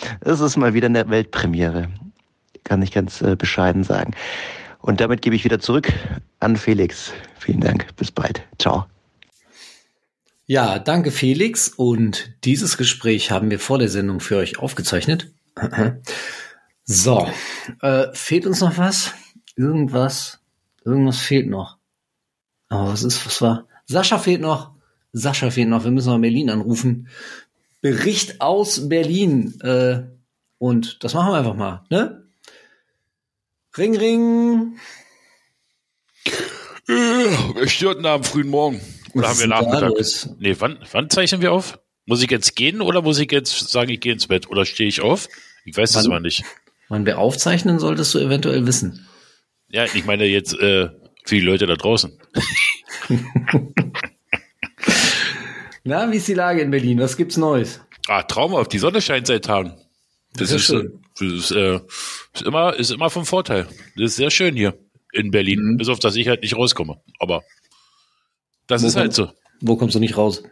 [0.20, 1.88] das ist mal wieder eine Weltpremiere.
[2.64, 4.14] Kann ich ganz äh, bescheiden sagen.
[4.80, 5.93] Und damit gebe ich wieder zurück
[6.40, 7.12] an Felix.
[7.38, 7.95] Vielen Dank.
[7.97, 8.43] Bis bald.
[8.59, 8.86] Ciao.
[10.47, 11.68] Ja, danke Felix.
[11.68, 15.32] Und dieses Gespräch haben wir vor der Sendung für euch aufgezeichnet.
[16.84, 17.30] So,
[17.80, 19.14] äh, fehlt uns noch was?
[19.55, 20.40] Irgendwas?
[20.84, 21.78] Irgendwas fehlt noch.
[22.68, 23.68] Aber oh, was ist, was war?
[23.86, 24.72] Sascha fehlt noch.
[25.12, 27.08] Sascha fehlt noch, wir müssen mal Berlin anrufen.
[27.80, 29.60] Bericht aus Berlin.
[29.60, 30.02] Äh,
[30.58, 32.24] und das machen wir einfach mal, ne?
[33.76, 34.78] Ring, ring.
[36.88, 36.92] Äh,
[37.54, 38.80] wer stört denn am frühen Morgen?
[39.14, 39.92] Oder haben wir Nachmittag?
[40.38, 41.78] Nee, wann, wann zeichnen wir auf?
[42.06, 44.48] Muss ich jetzt gehen oder muss ich jetzt sagen, ich gehe ins Bett?
[44.50, 45.28] Oder stehe ich auf?
[45.64, 46.44] Ich weiß es aber nicht.
[46.88, 49.06] Wann wir aufzeichnen, solltest du eventuell wissen.
[49.68, 50.88] Ja, ich meine jetzt äh,
[51.24, 52.18] für die Leute da draußen.
[55.85, 56.99] Na, wie ist die Lage in Berlin?
[57.01, 57.80] Was gibt's Neues?
[58.09, 58.72] Ah, traumhaft.
[58.72, 59.74] Die Sonne scheint seit Tagen.
[60.35, 61.01] Das, das ist, schön.
[61.18, 61.80] Das ist, äh,
[62.35, 63.66] ist, immer, ist immer vom Vorteil.
[63.97, 64.78] Das ist sehr schön hier
[65.12, 65.61] in Berlin.
[65.61, 65.76] Mhm.
[65.76, 67.01] Bis auf, dass ich halt nicht rauskomme.
[67.18, 67.43] Aber
[68.66, 69.30] das wo ist halt so.
[69.61, 70.43] Wo kommst du nicht raus?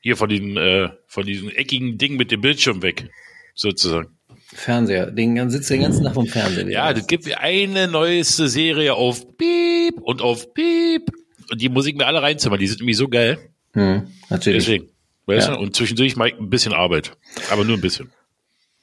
[0.00, 3.08] Hier von diesem, äh, von diesem eckigen Ding mit dem Bildschirm weg.
[3.54, 4.16] Sozusagen.
[4.46, 5.10] Fernseher.
[5.10, 6.68] Den sitzt den ganzen Tag vom Fernseher.
[6.68, 11.10] Ja, das gibt eine neueste Serie auf Piep und auf Piep.
[11.50, 12.58] Und die Musik mir alle reinzimmern.
[12.58, 13.53] Die sind irgendwie so geil.
[13.74, 14.64] Hm, natürlich.
[14.64, 14.88] Deswegen.
[15.26, 15.54] Weißt ja.
[15.54, 15.60] du?
[15.60, 17.12] Und zwischendurch mal ein bisschen Arbeit.
[17.50, 18.10] Aber nur ein bisschen.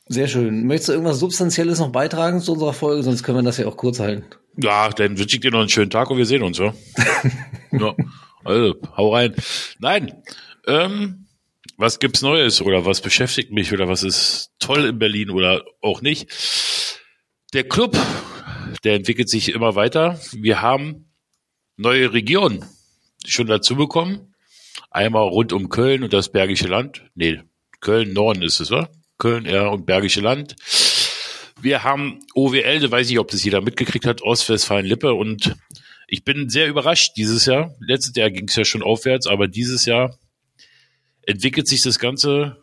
[0.08, 0.66] Sehr schön.
[0.66, 3.04] Möchtest du irgendwas Substanzielles noch beitragen zu unserer Folge?
[3.04, 4.26] Sonst können wir das ja auch kurz halten.
[4.58, 6.74] Ja, dann wünsche ich dir noch einen schönen Tag und wir sehen uns, ja.
[7.72, 7.96] ja.
[8.44, 9.36] Also, hau rein.
[9.80, 10.22] Nein.
[10.68, 11.28] Ähm,
[11.78, 16.02] was gibt's Neues oder was beschäftigt mich oder was ist toll in Berlin oder auch
[16.02, 16.28] nicht?
[17.54, 17.98] Der Club,
[18.84, 20.20] der entwickelt sich immer weiter.
[20.34, 21.12] Wir haben
[21.78, 22.66] neue Regionen
[23.26, 24.31] schon dazu bekommen.
[24.90, 27.04] Einmal rund um Köln und das Bergische Land.
[27.16, 27.42] Nee,
[27.80, 28.90] Köln Norden ist es, oder?
[29.18, 30.56] Köln eher und Bergische Land.
[31.62, 35.56] Wir haben OWL, da weiß ich, ob das jeder mitgekriegt hat, Ostwestfalen-Lippe und
[36.08, 37.74] ich bin sehr überrascht dieses Jahr.
[37.80, 40.18] Letztes Jahr ging es ja schon aufwärts, aber dieses Jahr
[41.22, 42.58] entwickelt sich das Ganze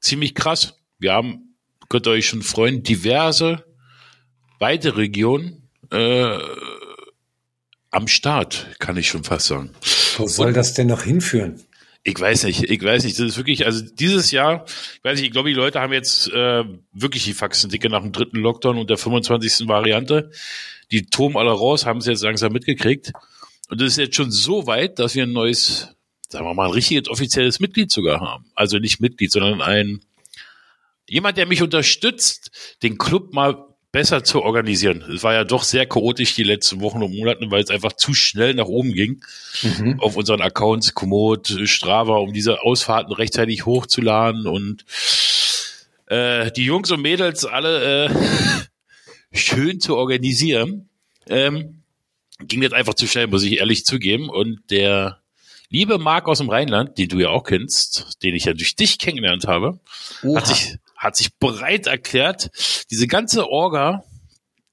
[0.00, 0.78] ziemlich krass.
[0.98, 1.56] Wir haben,
[1.88, 3.64] könnt ihr euch schon freuen, diverse
[4.58, 6.38] weitere Regionen äh,
[7.90, 9.70] am Start, kann ich schon fast sagen.
[10.16, 11.60] Wo soll und, das denn noch hinführen?
[12.02, 13.18] Ich weiß nicht, ich weiß nicht.
[13.18, 16.28] Das ist wirklich, also dieses Jahr, ich weiß nicht, ich glaube, die Leute haben jetzt
[16.28, 19.68] äh, wirklich die Faxen dicke nach dem dritten Lockdown und der 25.
[19.68, 20.30] Variante.
[20.90, 23.12] Die toben alle raus, haben es jetzt langsam mitgekriegt.
[23.68, 25.94] Und das ist jetzt schon so weit, dass wir ein neues,
[26.28, 28.46] sagen wir mal, ein richtiges offizielles Mitglied sogar haben.
[28.54, 30.00] Also nicht Mitglied, sondern ein
[31.06, 32.50] jemand, der mich unterstützt,
[32.82, 35.02] den Club mal besser zu organisieren.
[35.14, 38.14] Es war ja doch sehr chaotisch die letzten Wochen und Monate, weil es einfach zu
[38.14, 39.22] schnell nach oben ging
[39.62, 40.00] mhm.
[40.00, 44.84] auf unseren Accounts, Komoot, Strava, um diese Ausfahrten rechtzeitig hochzuladen und
[46.06, 48.10] äh, die Jungs und Mädels alle äh,
[49.32, 50.88] schön zu organisieren.
[51.28, 51.82] Ähm,
[52.40, 54.28] ging jetzt einfach zu schnell, muss ich ehrlich zugeben.
[54.28, 55.20] Und der
[55.68, 58.98] liebe Marc aus dem Rheinland, den du ja auch kennst, den ich ja durch dich
[58.98, 59.80] kennengelernt habe,
[60.34, 62.50] hat sich, hat sich bereit erklärt,
[62.90, 64.04] diese ganze Orga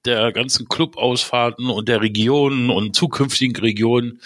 [0.04, 4.20] der ganzen Clubausfahrten und der Regionen und zukünftigen Regionen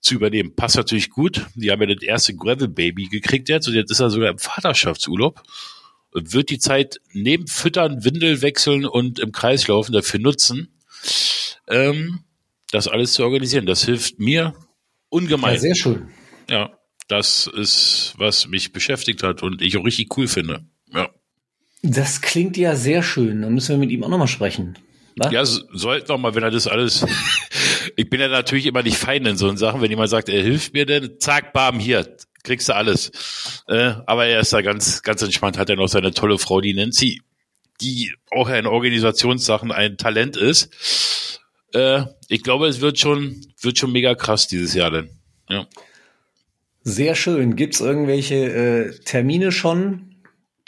[0.00, 0.54] zu übernehmen.
[0.54, 1.46] Passt natürlich gut.
[1.56, 4.38] Die haben ja das erste Gravel Baby gekriegt jetzt und jetzt ist er sogar im
[4.38, 5.42] Vaterschaftsurlaub
[6.12, 10.80] und wird die Zeit neben Füttern, Windel wechseln und im Kreis laufen dafür nutzen,
[11.68, 12.20] ähm,
[12.70, 13.66] das alles zu organisieren.
[13.66, 14.54] Das hilft mir
[15.08, 15.54] ungemein.
[15.54, 16.08] Ja, sehr schön.
[16.48, 16.78] Ja,
[17.08, 20.64] das ist, was mich beschäftigt hat und ich auch richtig cool finde.
[20.92, 21.10] Ja.
[21.86, 23.42] Das klingt ja sehr schön.
[23.42, 24.78] Dann müssen wir mit ihm auch nochmal sprechen.
[25.16, 25.30] Was?
[25.30, 27.04] Ja, sollten wir mal, wenn er das alles.
[27.96, 29.82] ich bin ja natürlich immer nicht fein in so Sachen.
[29.82, 33.12] Wenn jemand sagt, er hilft mir denn, zack, bam, hier, kriegst du alles.
[33.68, 36.72] Äh, aber er ist da ganz, ganz entspannt, hat er noch seine tolle Frau, die
[36.72, 37.20] Nancy,
[37.82, 41.40] die auch in Organisationssachen ein Talent ist.
[41.74, 45.10] Äh, ich glaube, es wird schon, wird schon mega krass dieses Jahr denn.
[45.50, 45.66] Ja.
[46.82, 47.56] Sehr schön.
[47.56, 50.13] Gibt's irgendwelche äh, Termine schon,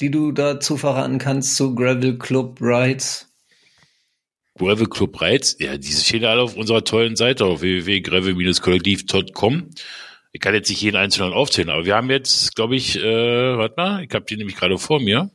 [0.01, 3.28] die du dazu verraten kannst zu Gravel Club Rides?
[4.59, 9.70] Gravel Club Rides, ja, diese stehen alle auf unserer tollen Seite auf www.gravel-kollektiv.com.
[10.32, 13.74] Ich kann jetzt nicht jeden einzelnen aufzählen, aber wir haben jetzt, glaube ich, äh, warte
[13.76, 15.30] mal, ich habe die nämlich gerade vor mir.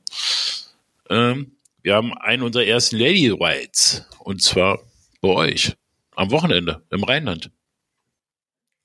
[1.09, 4.79] Ähm, wir haben einen unserer ersten Lady Rides und zwar
[5.21, 5.75] bei euch
[6.15, 7.51] am Wochenende im Rheinland.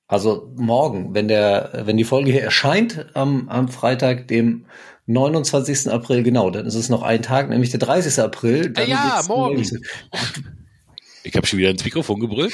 [0.08, 4.66] Also morgen, wenn der, wenn die Folge hier erscheint, am, am Freitag, dem
[5.07, 5.88] 29.
[5.88, 8.18] April, genau, dann ist es noch ein Tag, nämlich der 30.
[8.18, 8.70] April.
[8.70, 9.64] Dann ja, morgen.
[11.22, 12.52] Ich habe schon wieder ins Mikrofon gebrüllt.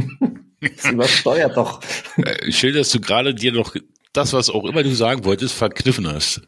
[0.60, 1.80] das übersteuert doch.
[2.16, 3.74] Äh, schön, dass du gerade dir noch
[4.12, 6.42] das, was auch immer du sagen wolltest, verkniffen hast.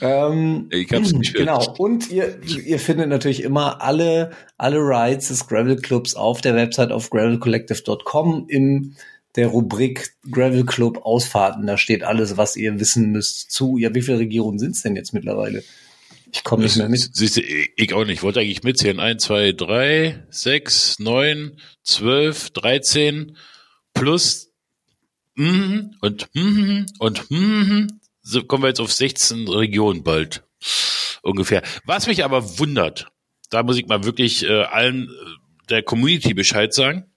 [0.00, 1.74] ähm, ich hab's nicht Genau.
[1.76, 6.92] Und ihr, ihr findet natürlich immer alle, alle Rides des Gravel Clubs auf der Website
[6.92, 8.96] auf gravelcollective.com im
[9.36, 11.66] der Rubrik Gravel Club Ausfahrten.
[11.66, 13.78] Da steht alles, was ihr wissen müsst zu.
[13.78, 15.62] Ja, wie viele Regionen sind es denn jetzt mittlerweile?
[16.32, 17.14] Ich komme nicht mehr mit.
[17.14, 18.16] Siehst du, ich auch nicht.
[18.18, 19.00] Ich wollte eigentlich mitzählen.
[19.00, 23.36] 1, 2, 3, 6, 9, 12, 13
[23.92, 24.50] plus
[25.34, 27.86] mm, und mm, und mm,
[28.22, 30.42] so kommen wir jetzt auf 16 Regionen bald
[31.22, 31.62] ungefähr.
[31.84, 33.08] Was mich aber wundert,
[33.50, 37.11] da muss ich mal wirklich äh, allen äh, der Community Bescheid sagen.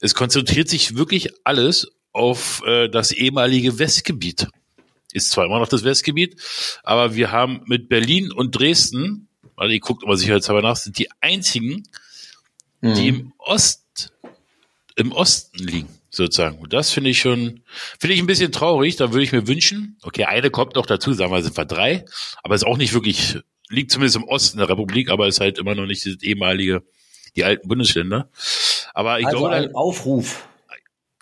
[0.00, 4.48] Es konzentriert sich wirklich alles auf äh, das ehemalige Westgebiet.
[5.12, 6.40] Ist zwar immer noch das Westgebiet,
[6.82, 11.08] aber wir haben mit Berlin und Dresden, weil ihr guckt immer sicherheitshalber nach, sind die
[11.20, 11.84] einzigen,
[12.80, 12.94] mhm.
[12.94, 14.12] die im Ost,
[14.96, 16.58] im Osten liegen, sozusagen.
[16.58, 17.62] Und das finde ich schon,
[17.98, 18.96] finde ich ein bisschen traurig.
[18.96, 22.04] Da würde ich mir wünschen, okay, eine kommt noch dazu, sagen wir, sind wir drei,
[22.42, 23.38] aber ist auch nicht wirklich,
[23.68, 26.82] liegt zumindest im Osten der Republik, aber ist halt immer noch nicht das ehemalige,
[27.36, 28.30] die alten Bundesländer.
[28.96, 30.48] Aber ich also glaube, ein Aufruf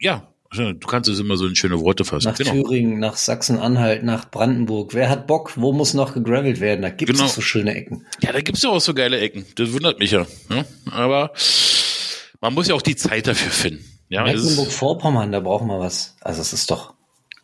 [0.01, 2.29] ja, du kannst es immer so in schöne Worte fassen.
[2.29, 4.95] nach Thüringen, nach Sachsen-Anhalt, nach Brandenburg.
[4.95, 5.57] Wer hat Bock?
[5.57, 6.83] Wo muss noch gegravelt werden?
[6.83, 7.29] Da gibt es Genau.
[7.29, 8.07] so schöne Ecken.
[8.23, 9.47] Ja, da gibt's ja auch so geile Ecken.
[9.57, 10.27] Das wundert mich ja.
[10.51, 10.65] ja?
[10.91, 11.33] Aber
[12.41, 13.85] man muss ja auch die Zeit dafür finden.
[14.09, 16.17] Ja, es Mecklenburg-Vorpommern, da brauchen wir was.
[16.21, 16.95] Also es ist doch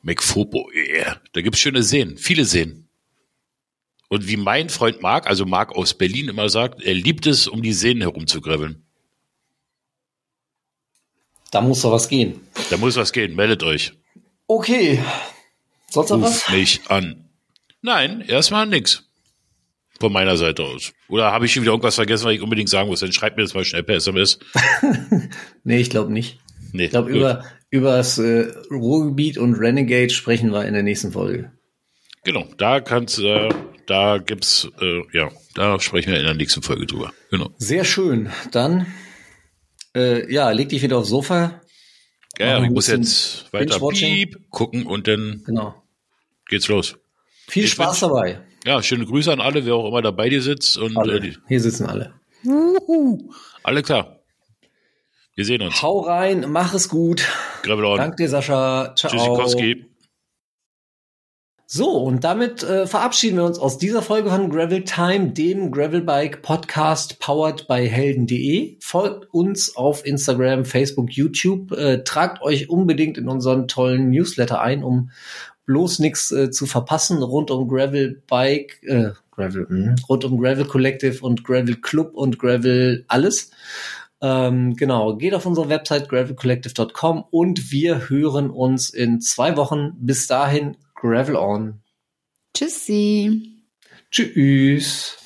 [0.02, 1.16] McFobo, yeah.
[1.32, 2.88] Da gibt's schöne Seen, viele Seen.
[4.08, 7.62] Und wie mein Freund Marc, also Marc aus Berlin immer sagt, er liebt es, um
[7.62, 8.84] die Seen herum zu graveln.
[11.50, 12.40] Da muss doch was gehen.
[12.70, 13.92] Da muss was gehen, meldet euch.
[14.46, 15.02] Okay.
[15.88, 16.48] Sonst noch was?
[16.50, 17.28] Mich an.
[17.82, 19.04] Nein, erstmal nix.
[19.98, 20.92] Von meiner Seite aus.
[21.08, 23.00] Oder habe ich schon wieder irgendwas vergessen, was ich unbedingt sagen muss?
[23.00, 24.38] Dann schreibt mir das mal schnell per SMS.
[25.64, 26.38] Nee, ich glaube nicht.
[26.72, 31.12] Nee, Ich glaube, über, über das äh, Ruhrgebiet und Renegade sprechen wir in der nächsten
[31.12, 31.52] Folge.
[32.24, 33.48] Genau, da kannst äh,
[33.86, 37.12] da gibt's, äh, ja, da sprechen wir in der nächsten Folge drüber.
[37.30, 37.50] Genau.
[37.58, 38.30] Sehr schön.
[38.52, 38.86] Dann,
[39.96, 41.60] äh, ja, leg dich wieder aufs Sofa.
[42.38, 45.74] Ja, ja, ich muss jetzt weiter piep gucken und dann Genau.
[46.48, 46.96] geht's los.
[47.48, 48.40] Viel Ich Spaß wünsch- dabei.
[48.64, 51.86] Ja, schöne Grüße an alle, wer auch immer dabei dir sitzt und äh, Hier sitzen
[51.86, 52.14] alle.
[53.62, 54.20] alle klar.
[55.34, 55.80] Wir sehen uns.
[55.82, 57.26] Hau rein, mach es gut.
[57.64, 58.94] Danke dir, Sascha.
[58.96, 59.10] Ciao.
[59.10, 59.86] Tschüssikowski.
[61.72, 66.42] So, und damit äh, verabschieden wir uns aus dieser Folge von Gravel Time, dem Gravelbike
[66.42, 68.76] Podcast powered by helden.de.
[68.80, 71.70] Folgt uns auf Instagram, Facebook, YouTube.
[71.70, 75.12] Äh, tragt euch unbedingt in unseren tollen Newsletter ein, um
[75.66, 80.64] bloß nichts äh, zu verpassen rund um Gravel Bike, äh, Gravel, mh, rund um Gravel
[80.64, 83.52] Collective und Gravel Club und Gravel alles.
[84.22, 89.92] Ähm, genau, geht auf unsere Website gravelcollective.com und wir hören uns in zwei Wochen.
[89.98, 91.82] Bis dahin, Gravel on.
[92.54, 93.64] Tschüssi.
[94.10, 95.19] Tschüss.